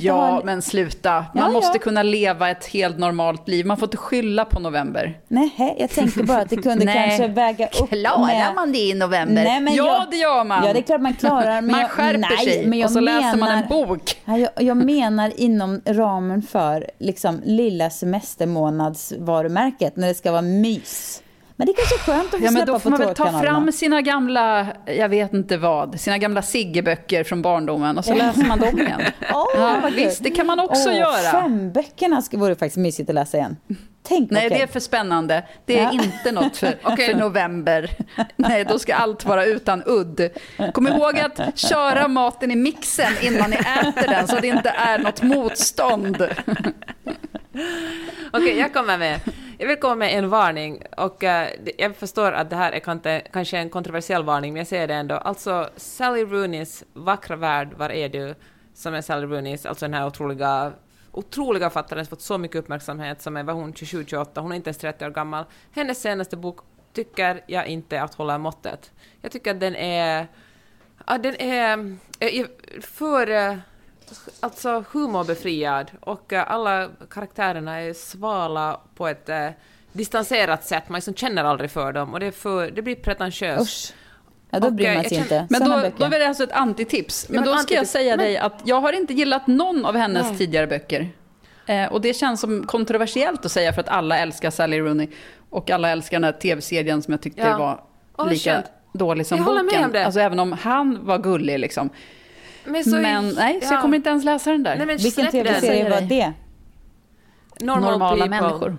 [0.01, 0.41] Ja, ha...
[0.45, 1.13] men sluta.
[1.13, 1.83] Man Ja, måste ja.
[1.83, 3.67] kunna leva ett helt normalt liv.
[3.67, 5.19] Man får inte skylla på november.
[5.29, 6.95] Nej, jag tänkte bara att det kunde Nej.
[7.09, 9.45] kanske väga upp Klarar man det i november?
[9.45, 10.67] Nej, men ja, jag- det gör man.
[10.67, 11.61] Ja, det är klart man klarar.
[11.63, 14.17] Men man jag, skärper nej, sig men jag och så läser man en menar- bok.
[14.25, 21.23] Ja, jag, jag menar inom ramen för liksom, lilla semestermånadsvarumärket när det ska vara mys.
[21.59, 23.43] Men det är kanske skönt att få Ja, släppa då får på man väl ta
[23.43, 28.45] fram sina gamla, jag vet inte vad, sina gamla Sigge-böcker från barndomen och så läser
[28.45, 29.01] man dem igen.
[29.35, 31.41] Åh, ja, visst, det kan man också Åh, göra.
[31.43, 33.57] Femböckerna vore faktiskt mysigt att läsa igen.
[34.09, 34.59] Tänk Nej, kul.
[34.59, 35.45] det är för spännande.
[35.65, 35.93] Det är Ja.
[35.93, 37.07] inte något för, Okej.
[37.13, 37.91] för november.
[38.37, 40.31] Nej, då ska allt vara utan udd.
[40.75, 44.71] Kom ihåg att köra maten i mixen innan ni äter den så att det inte
[44.71, 46.17] är något motstånd.
[48.33, 49.21] Okej, jag kommer med.
[49.59, 50.83] Jag vill komma med en varning.
[50.97, 54.89] Och eh, jag förstår att det här är kanske en kontroversiell varning, men jag säger
[54.89, 55.15] det ändå.
[55.15, 58.35] Alltså, Sally Rooneys Vackra värld, var är du?
[58.75, 60.73] Som är Sally Rooneys, alltså den här otroliga
[61.13, 64.69] otroliga författaren som fått så mycket uppmärksamhet som är, var hon 27-28, hon är inte
[64.69, 65.45] ens 30 år gammal.
[65.71, 66.59] Hennes senaste bok
[66.93, 68.93] tycker jag inte att hålla måttet.
[69.21, 70.27] Jag tycker att den är...
[71.07, 72.47] Ja, den är eh,
[72.81, 73.31] för...
[73.31, 73.57] Eh,
[74.41, 79.49] alltså humorbefriad och eh, alla karaktärerna är svala på ett eh,
[79.93, 80.89] distanserat sätt.
[80.89, 83.95] Man liksom känner aldrig för dem och det, för, det blir pretentiöst.
[84.51, 85.47] Ja, då bryr eh, man sig inte.
[85.51, 85.99] Men Såna då, böcker.
[85.99, 87.29] då är det alltså ett antitips.
[87.29, 89.97] Men men då ska jag säga men- dig att jag har inte gillat någon av
[89.97, 90.37] hennes Nej.
[90.39, 91.09] tidigare böcker.
[91.67, 95.09] Eh, och det känns som kontroversiellt att säga för att alla älskar Sally Rooney.
[95.51, 97.59] Och alla älskar den här tv-serien som jag tyckte Ja.
[98.17, 98.67] var lika skönt.
[98.93, 99.67] dålig som Jag boken.
[99.67, 100.05] med om det.
[100.07, 101.91] Alltså även om han var gullig liksom.
[102.67, 103.73] Men, så, men nej, så ja.
[103.73, 104.77] jag kommer inte ens läsa den där.
[104.77, 106.33] Nej, men Vilken tv-serie var det?
[107.61, 108.41] Normal Normala people.
[108.41, 108.77] människor.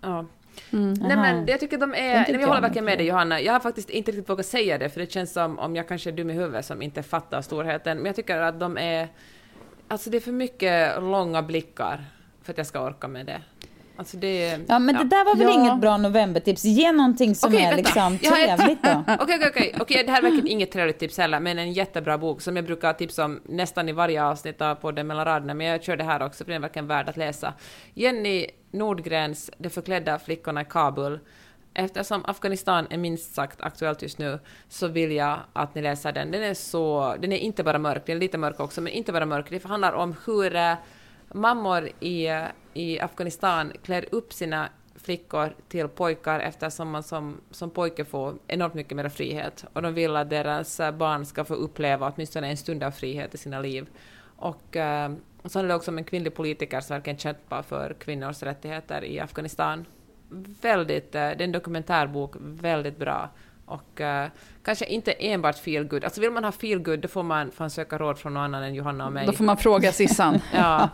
[0.00, 0.26] Ja.
[0.72, 0.92] Mm.
[0.92, 1.96] Nej, men jag tycker de är...
[1.96, 3.40] Nej, jag håller verkligen med dig Johanna.
[3.40, 6.10] Jag har faktiskt inte riktigt vågat säga det, för det känns som om jag kanske
[6.10, 7.96] är dum i huvudet som inte fattar storheten.
[7.96, 9.08] Men jag tycker att de är...
[9.88, 12.04] Alltså det är för mycket långa blickar
[12.42, 13.42] för att jag ska orka med det.
[14.02, 14.58] Alltså det...
[14.68, 15.52] Ja, men det där var väl Ja.
[15.54, 16.64] inget bra novembertips.
[16.64, 18.08] Ge någonting som Okej, är vänta.
[18.08, 18.90] liksom trevligt då.
[19.20, 19.74] Okej, okej, okej.
[19.80, 22.64] Okej, det här är verkligen inget trevligt tips heller, men en jättebra bok som jag
[22.64, 26.04] brukar tipsa om nästan i varje avsnitt av podden mellan raderna, men jag kör det
[26.04, 27.54] här också för den är verkligen värd att läsa.
[27.94, 31.18] Jenny Nordgrens De förklädda flickorna i Kabul.
[31.74, 34.38] Eftersom Afghanistan är minst sagt aktuellt just nu
[34.68, 36.30] så vill jag att ni läser den.
[36.30, 39.12] Den är så, den är inte bara mörk, den är lite mörk också, men inte
[39.12, 39.46] bara mörk.
[39.50, 40.72] Det handlar om hur eh,
[41.34, 42.26] mammor i,
[42.74, 48.74] i Afghanistan klär upp sina flickor till pojkar eftersom man som, som pojke får enormt
[48.74, 49.64] mycket mer frihet.
[49.72, 53.34] Och de vill att deras eh, barn ska få uppleva åtminstone en stund av frihet
[53.34, 53.86] i sina liv.
[54.36, 55.12] Och eh,
[55.44, 59.20] så handlar det också om en kvinnlig politiker som verkligen kämpar för kvinnors rättigheter i
[59.20, 59.84] Afghanistan.
[60.62, 63.30] Väldigt, eh, det är en dokumentärbok, väldigt bra.
[63.66, 64.28] Och eh,
[64.64, 66.04] kanske inte enbart feel good.
[66.04, 68.62] Alltså vill man ha feel good då får man fan söka råd från någon annan
[68.62, 69.26] än Johanna och mig.
[69.26, 70.40] Då får man fråga Sissan.
[70.54, 70.88] Ja,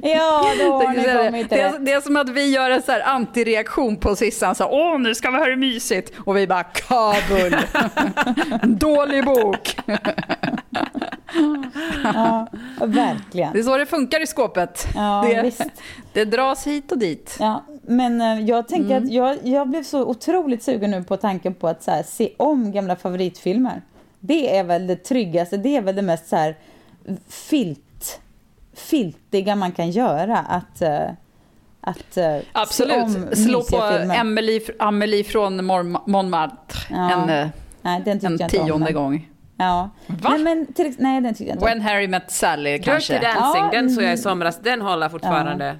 [0.00, 2.70] Ja, då har ni Det är, kommit det, är, det är som att vi gör
[2.70, 4.54] en så här antireaktion på Sissan.
[4.54, 6.12] Så, Åh, nu ska vi ha det mysigt.
[6.24, 7.56] Och vi bara, Kabul.
[8.76, 9.76] Dålig bok.
[12.04, 12.46] Ja,
[12.80, 13.52] verkligen.
[13.52, 14.86] Det är så det funkar i skåpet.
[14.94, 15.62] Ja, det, visst.
[16.12, 17.36] det dras hit och dit.
[17.40, 19.04] Ja, men eh, jag tänker Mm.
[19.04, 22.32] att jag, jag blev så otroligt sugen nu på tanken på att så här, se
[22.36, 23.82] om gamla favoritfilmer.
[24.20, 26.56] Det är väl det tryggaste, det är väl det mest så här
[27.28, 28.20] filt,
[28.74, 30.38] filtiga man kan göra.
[30.38, 31.10] Att, eh,
[31.80, 33.38] att eh, se om Absolut.
[33.38, 33.66] Slå på
[33.98, 34.18] filmer.
[34.20, 35.64] Amelie, Amelie från
[36.06, 37.10] Montmartre Ja.
[37.30, 37.48] en,
[37.82, 38.48] Nej, den en jag inte om.
[38.66, 39.28] tionde men- gång.
[39.58, 39.90] Ja.
[40.06, 40.30] Va?
[40.30, 41.70] Nej, men till, nej, den tyckte jag inte om.
[41.70, 43.18] When Harry Met Sally Dirty kanske.
[43.18, 45.76] Dancing, Ja, den såg jag i somras, den håller fortfarande.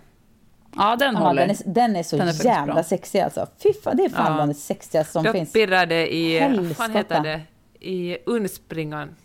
[0.76, 1.42] Ja, den Ja, håller.
[1.46, 2.82] den, är, den är så Den är jävla bra.
[2.82, 3.46] sexig alltså.
[3.62, 4.34] Fy fan, det är fan Ja.
[4.34, 5.52] bland det sexigaste som Då finns.
[5.52, 6.92] pirrar det i, vad Helskotta.
[6.92, 7.40] heter det,
[7.86, 9.16] i undspringan.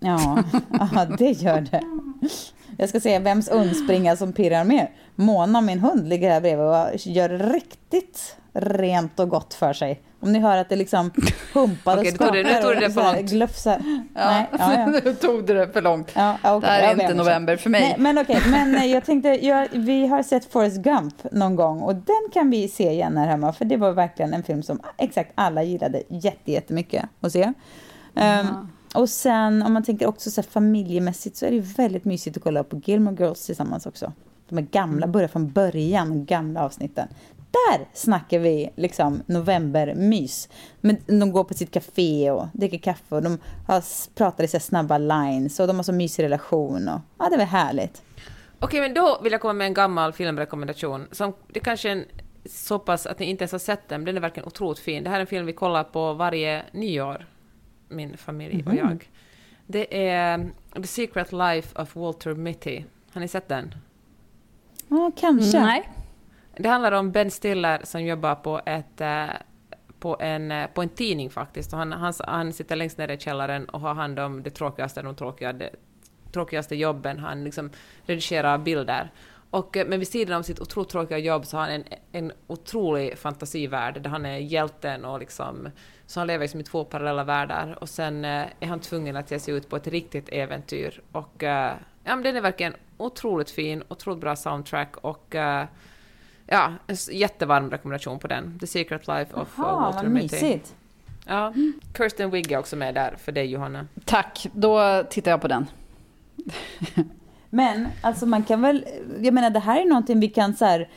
[0.00, 0.42] Ja,
[0.94, 1.82] ja, det gör det.
[2.78, 4.90] Jag ska säga vems undspringa som pirrar mer.
[5.14, 10.02] Mona, min hund, ligger här bredvid och gör riktigt rent och gott för sig.
[10.22, 11.10] Om ni hör att det liksom
[11.54, 13.32] humpar och nu tog det- nu tog det och för långt.
[14.14, 14.86] Ja, Nej, ja, ja.
[15.04, 16.12] nu tog du det för långt.
[16.14, 17.80] Ja, okej, det här är inte november för mig.
[17.82, 21.80] Nej, men okej, men eh, jag tänkte, jag, vi har sett Forrest Gump någon gång
[21.80, 24.80] och den kan vi se igen här hemma för det var verkligen en film som
[24.98, 27.52] exakt alla gillade jätte, jättemycket att se.
[28.14, 28.46] Ehm,
[28.94, 32.42] och sen om man tänker också så här, familjemässigt så är det väldigt mysigt att
[32.42, 34.12] kolla på Gilmore Girls tillsammans också.
[34.48, 37.08] De är gamla, börjar från början, gamla avsnitten.
[37.52, 40.48] Där snackar vi liksom novembermys.
[40.80, 43.82] Men de går på sitt café och dricker kaffe och de har,
[44.14, 46.88] pratar i så här snabba lines och de har så mysig relation.
[46.88, 48.02] Och, ja, det var härligt.
[48.58, 51.06] Okej, men då vill jag komma med en gammal filmrekommendation.
[51.12, 52.04] Som, det kanske är en,
[52.44, 55.04] så pass att ni inte ens har sett den, den är verkligen otroligt fin.
[55.04, 57.26] Det här är en film vi kollar på varje nyår,
[57.88, 58.78] min familj och Mhm.
[58.78, 59.10] jag.
[59.66, 62.82] Det är The Secret Life of Walter Mitty.
[63.12, 63.74] Har ni sett den?
[64.88, 65.60] Ja, kanske.
[65.60, 65.90] Nej.
[66.56, 69.26] Det handlar om Ben Stiller som jobbar på, ett, eh,
[69.98, 71.72] på, en, eh, på en tidning faktiskt.
[71.72, 75.02] Och han, han, han sitter längst ner i källaren och har hand om det tråkigaste,
[75.02, 75.70] de tråkigaste,
[76.32, 77.18] tråkigaste jobben.
[77.18, 77.70] Han liksom
[78.06, 79.10] redigerar bilder.
[79.50, 82.32] Och, eh, men vid sidan av sitt otroligt tråkiga jobb så har han en, en
[82.46, 85.68] otrolig fantasivärld där han är hjälten och liksom,
[86.06, 87.78] så han lever liksom i två parallella världar.
[87.80, 91.00] Och sen är han tvungen att ge sig ut på ett riktigt äventyr.
[91.12, 95.36] Och ja, men den är verkligen otroligt fin, otroligt bra soundtrack och
[96.52, 98.58] ja, en jättevarm rekommendation på den.
[98.58, 100.34] The Secret Life of uh, Jaha, Walter Mitty.
[100.34, 100.74] mysigt.
[101.26, 101.52] Ja,
[101.96, 103.86] Kirsten Wigg är också med där för dig Johanna.
[104.04, 105.66] Tack, då tittar jag på den.
[107.50, 108.84] Men alltså man kan väl,
[109.20, 110.88] jag menar det här är någonting vi kan så här,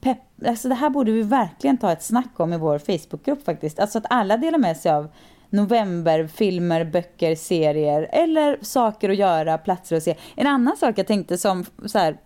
[0.00, 3.78] pepp, alltså det här borde vi verkligen ta ett snack om i vår Facebookgrupp faktiskt.
[3.78, 5.08] Alltså att alla delar med sig av
[5.50, 10.16] novemberfilmer, böcker, serier eller saker att göra, platser att se.
[10.36, 12.16] En annan sak jag tänkte som så här,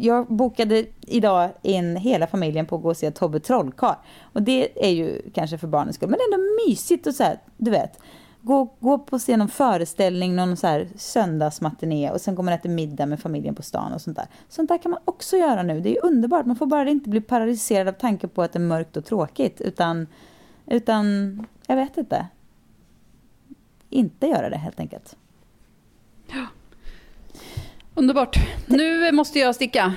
[0.00, 3.96] jag bokade idag in hela familjen på att gå och se Tobbe Trollkarl.
[4.22, 7.22] Och det är ju kanske för barnens skull, men det är ändå mysigt och så
[7.22, 8.00] här, du vet.
[8.40, 12.54] Gå, gå på och se någon föreställning, någon så här söndagsmatiné och sen går man
[12.54, 14.26] och äter middag med familjen på stan och sånt där.
[14.48, 15.80] Sånt där kan man också göra nu.
[15.80, 16.46] Det är ju underbart.
[16.46, 19.60] Man får bara inte bli paralyserad av tanken på att det är mörkt och tråkigt.
[19.60, 20.06] Utan,
[20.66, 22.26] utan jag vet inte.
[23.90, 25.16] Inte göra det helt enkelt.
[27.96, 28.36] Underbart.
[28.66, 29.92] Nu måste jag sticka.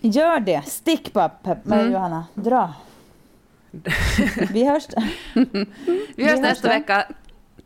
[0.00, 0.62] Gör det.
[0.66, 1.92] Stick bara, Pep, Mm.
[1.92, 2.24] Johanna.
[2.34, 2.72] Dra.
[4.52, 4.82] Vi hörs.
[6.16, 7.06] Vi hörs nästa vecka.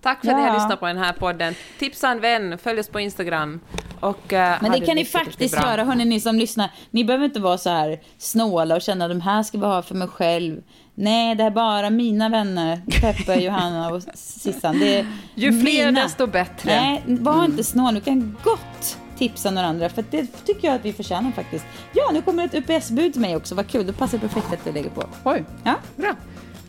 [0.02, 0.48] Tack för att ni Ja.
[0.48, 1.54] har lyssnat på den här podden.
[1.78, 3.60] Tipsa en vän, följ oss på Instagram.
[4.00, 6.70] Och, eh, Men det kan ni faktiskt göra, hörni, ni som lyssnar.
[6.90, 9.82] Ni behöver inte vara så här snåla och känna att de här ska vi ha
[9.82, 10.62] för mig själv.
[10.94, 14.78] Nej, det är bara mina vänner, Peppe, Johanna och Sissan.
[14.78, 16.02] Det är Ju fler mina.
[16.02, 16.70] desto bättre.
[16.80, 17.94] Nej, var inte snål.
[17.94, 21.64] Du kan gott tipsa några andra, för det tycker jag att vi förtjänar faktiskt.
[21.92, 23.54] Ja, nu kommer ett UPS-bud till mig också.
[23.54, 25.04] Vad kul, det passar perfekt att det ligger på.
[25.24, 25.44] Oj.
[25.64, 26.14] Ja, Bra.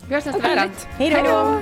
[0.07, 0.69] Vi hörs nästa vecka.
[0.97, 1.59] Hej då!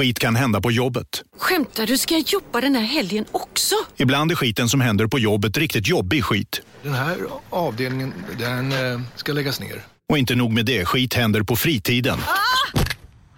[0.00, 1.22] Skit kan hända på jobbet.
[1.38, 1.98] Skämtar du?
[1.98, 3.74] Ska jag jobba den här helgen också?
[3.96, 6.62] Ibland är skiten som händer på jobbet riktigt jobbig skit.
[6.82, 7.16] Den här
[7.50, 9.82] avdelningen, den eh, ska läggas ner.
[10.08, 12.18] Och inte nog med det, skit händer på fritiden.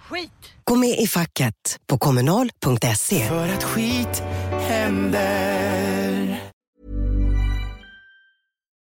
[0.09, 0.31] Skit!
[0.65, 3.29] Gå med i facket på kommunal.se.
[3.29, 4.23] För att skit
[4.69, 6.02] händer.